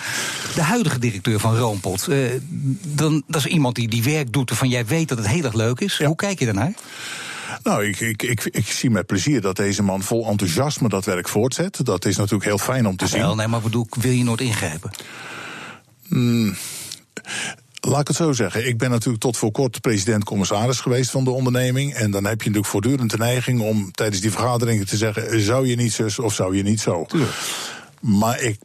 De 0.54 0.62
huidige 0.62 0.98
directeur 0.98 1.40
van 1.40 1.56
Roompot, 1.56 2.06
uh, 2.08 2.30
dan, 2.86 3.22
dat 3.26 3.40
is 3.40 3.46
iemand 3.46 3.74
die, 3.74 3.88
die 3.88 4.02
werk 4.02 4.32
doet 4.32 4.48
waarvan 4.48 4.68
jij 4.68 4.86
weet 4.86 5.08
dat 5.08 5.18
het 5.18 5.26
heel 5.26 5.44
erg 5.44 5.54
leuk 5.54 5.80
is. 5.80 5.96
Ja. 5.96 6.06
Hoe 6.06 6.16
kijk 6.16 6.38
je 6.38 6.44
daarnaar? 6.44 6.72
Nou, 7.62 7.86
ik, 7.86 8.00
ik, 8.00 8.22
ik, 8.22 8.44
ik, 8.44 8.66
zie 8.66 8.90
met 8.90 9.06
plezier 9.06 9.40
dat 9.40 9.56
deze 9.56 9.82
man 9.82 10.02
vol 10.02 10.26
enthousiasme 10.26 10.88
dat 10.88 11.04
werk 11.04 11.28
voortzet. 11.28 11.84
Dat 11.84 12.04
is 12.04 12.16
natuurlijk 12.16 12.44
heel 12.44 12.58
fijn 12.58 12.86
om 12.86 12.96
te 12.96 13.04
ja, 13.04 13.10
zien. 13.10 13.20
Wel, 13.20 13.34
nee, 13.34 13.46
maar 13.46 13.60
bedoel, 13.60 13.86
wil 14.00 14.12
je 14.12 14.24
nooit 14.24 14.40
ingrijpen? 14.40 14.90
Mm. 16.08 16.56
Laat 17.80 18.00
ik 18.00 18.08
het 18.08 18.16
zo 18.16 18.32
zeggen. 18.32 18.66
Ik 18.66 18.78
ben 18.78 18.90
natuurlijk 18.90 19.22
tot 19.22 19.36
voor 19.36 19.50
kort 19.50 19.80
president-commissaris 19.80 20.80
geweest 20.80 21.10
van 21.10 21.24
de 21.24 21.30
onderneming. 21.30 21.94
En 21.94 22.10
dan 22.10 22.24
heb 22.24 22.38
je 22.38 22.38
natuurlijk 22.38 22.66
voortdurend 22.66 23.10
de 23.10 23.16
neiging 23.16 23.60
om 23.60 23.90
tijdens 23.92 24.20
die 24.20 24.30
vergaderingen 24.30 24.86
te 24.86 24.96
zeggen: 24.96 25.40
zou 25.40 25.66
je 25.66 25.76
niet 25.76 25.92
zus 25.92 26.18
of 26.18 26.34
zou 26.34 26.56
je 26.56 26.62
niet 26.62 26.80
zo? 26.80 27.04
Tuurlijk. 27.04 27.32
Maar 28.00 28.40
ik 28.40 28.58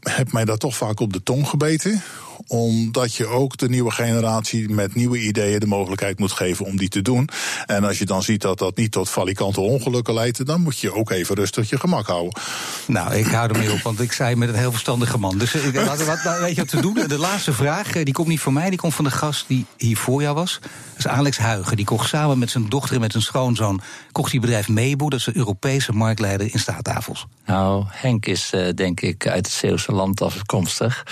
heb 0.00 0.32
mij 0.32 0.44
daar 0.44 0.56
toch 0.56 0.76
vaak 0.76 1.00
op 1.00 1.12
de 1.12 1.22
tong 1.22 1.48
gebeten 1.48 2.02
omdat 2.46 3.14
je 3.14 3.26
ook 3.26 3.56
de 3.56 3.68
nieuwe 3.68 3.90
generatie 3.90 4.68
met 4.68 4.94
nieuwe 4.94 5.18
ideeën 5.18 5.60
de 5.60 5.66
mogelijkheid 5.66 6.18
moet 6.18 6.32
geven 6.32 6.66
om 6.66 6.76
die 6.76 6.88
te 6.88 7.02
doen. 7.02 7.28
En 7.66 7.84
als 7.84 7.98
je 7.98 8.04
dan 8.04 8.22
ziet 8.22 8.42
dat 8.42 8.58
dat 8.58 8.76
niet 8.76 8.92
tot 8.92 9.08
valikante 9.08 9.60
ongelukken 9.60 10.14
leidt, 10.14 10.46
dan 10.46 10.60
moet 10.60 10.78
je 10.78 10.94
ook 10.94 11.10
even 11.10 11.34
rustig 11.34 11.70
je 11.70 11.78
gemak 11.78 12.06
houden. 12.06 12.40
Nou, 12.86 13.14
ik 13.14 13.26
hou 13.26 13.52
ermee 13.52 13.72
op, 13.72 13.80
want 13.80 14.00
ik 14.00 14.12
zei 14.12 14.36
met 14.36 14.48
een 14.48 14.54
heel 14.54 14.70
verstandige 14.70 15.18
man. 15.18 15.38
Dus 15.38 15.54
ik, 15.54 15.74
wat, 15.74 16.04
wat, 16.04 16.38
weet 16.40 16.54
je 16.54 16.60
wat 16.60 16.68
te 16.68 16.80
doen? 16.80 16.94
De 17.08 17.18
laatste 17.18 17.52
vraag, 17.52 17.92
die 17.92 18.14
komt 18.14 18.28
niet 18.28 18.40
van 18.40 18.52
mij, 18.52 18.70
die 18.70 18.78
komt 18.78 18.94
van 18.94 19.04
de 19.04 19.10
gast 19.10 19.44
die 19.48 19.66
hier 19.76 19.96
voor 19.96 20.22
jou 20.22 20.34
was. 20.34 20.58
Dat 20.60 21.06
is 21.06 21.08
Alex 21.08 21.38
Huigen. 21.38 21.76
Die 21.76 21.84
kocht 21.84 22.08
samen 22.08 22.38
met 22.38 22.50
zijn 22.50 22.68
dochter 22.68 22.94
en 22.94 23.00
met 23.00 23.12
zijn 23.12 23.22
schoonzoon... 23.22 23.80
kocht 24.12 24.30
die 24.30 24.40
bedrijf 24.40 24.68
Meeboe, 24.68 25.10
dat 25.10 25.18
is 25.18 25.24
de 25.24 25.36
Europese 25.36 25.92
marktleider 25.92 26.52
in 26.52 26.58
staattafels. 26.58 27.26
Nou, 27.46 27.84
Henk 27.88 28.26
is 28.26 28.52
uh, 28.54 28.68
denk 28.74 29.00
ik 29.00 29.26
uit 29.26 29.46
het 29.46 29.54
Zeeuwse 29.54 29.92
land 29.92 30.22
afkomstig. 30.22 31.06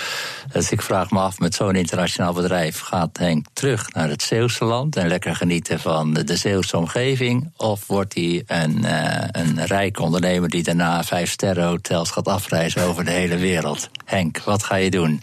Dus 0.51 0.71
ik 0.71 0.81
vraag 0.81 1.11
me 1.11 1.16
af, 1.17 1.39
met 1.39 1.55
zo'n 1.55 1.75
internationaal 1.75 2.33
bedrijf... 2.33 2.79
gaat 2.79 3.17
Henk 3.17 3.45
terug 3.53 3.93
naar 3.93 4.09
het 4.09 4.21
Zeeuwse 4.21 4.65
land... 4.65 4.95
en 4.95 5.07
lekker 5.07 5.35
genieten 5.35 5.79
van 5.79 6.13
de 6.13 6.35
Zeeuwse 6.35 6.77
omgeving? 6.77 7.51
Of 7.57 7.87
wordt 7.87 8.13
hij 8.13 8.43
een, 8.47 8.77
uh, 8.83 9.23
een 9.31 9.65
rijk 9.65 9.99
ondernemer... 9.99 10.49
die 10.49 10.63
daarna 10.63 11.03
vijf 11.03 11.31
sterren 11.31 11.67
hotels 11.67 12.11
gaat 12.11 12.27
afreizen 12.27 12.83
over 12.83 13.05
de 13.05 13.11
hele 13.11 13.37
wereld? 13.37 13.89
Henk, 14.05 14.39
wat 14.39 14.63
ga 14.63 14.75
je 14.75 14.89
doen? 14.89 15.21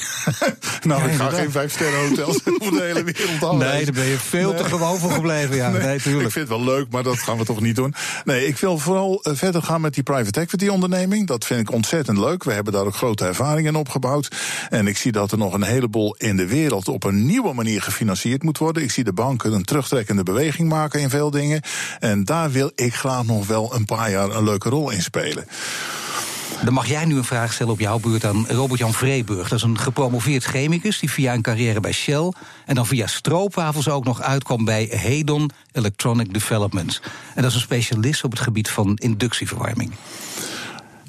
nou, 0.88 1.02
ja, 1.02 1.08
ik 1.08 1.14
ga 1.14 1.30
geen 1.30 1.50
vijf 1.50 1.72
sterren 1.72 2.08
hotels 2.08 2.40
voor 2.62 2.70
de 2.70 2.82
hele 2.82 3.04
wereld 3.04 3.42
af. 3.42 3.56
Nee, 3.56 3.84
daar 3.84 3.94
ben 3.94 4.06
je 4.06 4.18
veel 4.18 4.52
nee. 4.52 4.62
te 4.62 4.68
gewoon 4.68 4.98
voor 4.98 5.10
gebleven. 5.10 5.56
Ja, 5.56 5.68
nee, 5.70 5.82
nee. 5.82 5.94
Ik 5.94 6.02
vind 6.02 6.34
het 6.34 6.48
wel 6.48 6.64
leuk, 6.64 6.86
maar 6.90 7.02
dat 7.02 7.18
gaan 7.18 7.38
we 7.38 7.44
toch 7.44 7.60
niet 7.60 7.76
doen. 7.76 7.94
Nee, 8.24 8.46
ik 8.46 8.58
wil 8.58 8.78
vooral 8.78 9.20
uh, 9.22 9.34
verder 9.36 9.62
gaan 9.62 9.80
met 9.80 9.94
die 9.94 10.02
private 10.02 10.40
equity 10.40 10.68
onderneming. 10.68 11.26
Dat 11.26 11.44
vind 11.44 11.60
ik 11.60 11.72
ontzettend 11.72 12.18
leuk. 12.18 12.44
We 12.44 12.52
hebben 12.52 12.72
daar 12.72 12.84
ook 12.84 12.96
grote 12.96 13.24
ervaringen 13.24 13.72
in 13.72 13.80
opgebouwd. 13.80 14.28
En 14.68 14.86
ik 14.86 14.96
zie 14.96 15.12
dat 15.12 15.32
er 15.32 15.38
nog 15.38 15.52
een 15.52 15.62
heleboel 15.62 16.14
in 16.18 16.36
de 16.36 16.46
wereld 16.46 16.88
op 16.88 17.04
een 17.04 17.26
nieuwe 17.26 17.52
manier 17.52 17.82
gefinancierd 17.82 18.42
moet 18.42 18.58
worden. 18.58 18.82
Ik 18.82 18.90
zie 18.90 19.04
de 19.04 19.12
banken 19.12 19.52
een 19.52 19.64
terugtrekkende 19.64 20.22
beweging 20.22 20.68
maken 20.68 21.00
in 21.00 21.10
veel 21.10 21.30
dingen. 21.30 21.60
En 21.98 22.24
daar 22.24 22.50
wil 22.50 22.70
ik 22.74 22.94
graag 22.94 23.24
nog 23.24 23.46
wel 23.46 23.74
een 23.74 23.84
paar 23.84 24.10
jaar 24.10 24.30
een 24.30 24.44
leuke 24.44 24.68
rol 24.68 24.90
in 24.90 25.02
spelen. 25.02 25.44
Dan 26.64 26.72
mag 26.72 26.86
jij 26.86 27.04
nu 27.04 27.16
een 27.16 27.24
vraag 27.24 27.52
stellen 27.52 27.72
op 27.72 27.80
jouw 27.80 27.98
beurt 27.98 28.24
aan 28.24 28.46
Robert-Jan 28.48 28.92
Vreeburg. 28.92 29.48
Dat 29.48 29.58
is 29.58 29.64
een 29.64 29.78
gepromoveerd 29.78 30.44
chemicus 30.44 30.98
die 30.98 31.10
via 31.10 31.34
een 31.34 31.42
carrière 31.42 31.80
bij 31.80 31.92
Shell... 31.92 32.32
en 32.66 32.74
dan 32.74 32.86
via 32.86 33.06
stroopwafels 33.06 33.88
ook 33.88 34.04
nog 34.04 34.20
uitkwam 34.20 34.64
bij 34.64 34.88
Hedon 34.90 35.50
Electronic 35.72 36.32
Developments. 36.32 37.02
En 37.34 37.42
dat 37.42 37.50
is 37.50 37.54
een 37.56 37.62
specialist 37.62 38.24
op 38.24 38.30
het 38.30 38.40
gebied 38.40 38.70
van 38.70 38.96
inductieverwarming. 38.96 39.92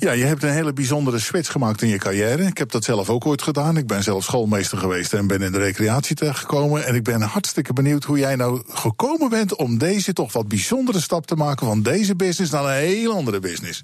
Ja, 0.03 0.11
je 0.11 0.23
hebt 0.23 0.43
een 0.43 0.51
hele 0.51 0.73
bijzondere 0.73 1.19
switch 1.19 1.51
gemaakt 1.51 1.81
in 1.81 1.87
je 1.87 1.97
carrière. 1.97 2.43
Ik 2.43 2.57
heb 2.57 2.71
dat 2.71 2.83
zelf 2.83 3.09
ook 3.09 3.25
ooit 3.25 3.41
gedaan. 3.41 3.77
Ik 3.77 3.87
ben 3.87 4.03
zelf 4.03 4.23
schoolmeester 4.23 4.77
geweest 4.77 5.13
en 5.13 5.27
ben 5.27 5.41
in 5.41 5.51
de 5.51 5.57
recreatie 5.57 6.15
terechtgekomen. 6.15 6.85
En 6.85 6.95
ik 6.95 7.03
ben 7.03 7.21
hartstikke 7.21 7.73
benieuwd 7.73 8.03
hoe 8.03 8.17
jij 8.17 8.35
nou 8.35 8.61
gekomen 8.67 9.29
bent 9.29 9.55
om 9.55 9.77
deze 9.77 10.13
toch 10.13 10.33
wat 10.33 10.47
bijzondere 10.47 11.01
stap 11.01 11.25
te 11.25 11.35
maken 11.35 11.67
van 11.67 11.81
deze 11.81 12.15
business 12.15 12.51
naar 12.51 12.63
een 12.63 12.87
heel 12.87 13.13
andere 13.13 13.39
business. 13.39 13.83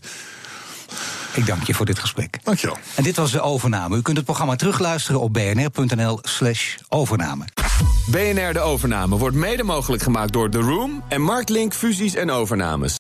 Ik 1.34 1.46
dank 1.46 1.64
je 1.64 1.74
voor 1.74 1.86
dit 1.86 2.00
gesprek. 2.00 2.40
Dankjewel. 2.44 2.78
En 2.96 3.04
dit 3.04 3.16
was 3.16 3.32
de 3.32 3.42
overname. 3.42 3.98
U 3.98 4.02
kunt 4.02 4.18
het 4.18 4.26
programma 4.26 4.56
terugluisteren 4.56 5.22
op 5.22 5.34
bnr.nl/slash 5.34 6.76
overname. 6.88 7.46
BNR 8.06 8.54
De 8.54 8.60
Overname 8.60 9.18
wordt 9.18 9.36
mede 9.36 9.64
mogelijk 9.64 10.04
gemaakt 10.04 10.34
door 10.34 10.50
The 10.50 10.60
Room 10.60 11.04
en 11.08 11.22
Marktlink 11.22 11.74
Fusies 11.74 12.16
en 12.16 12.32
Overnames. 12.32 12.98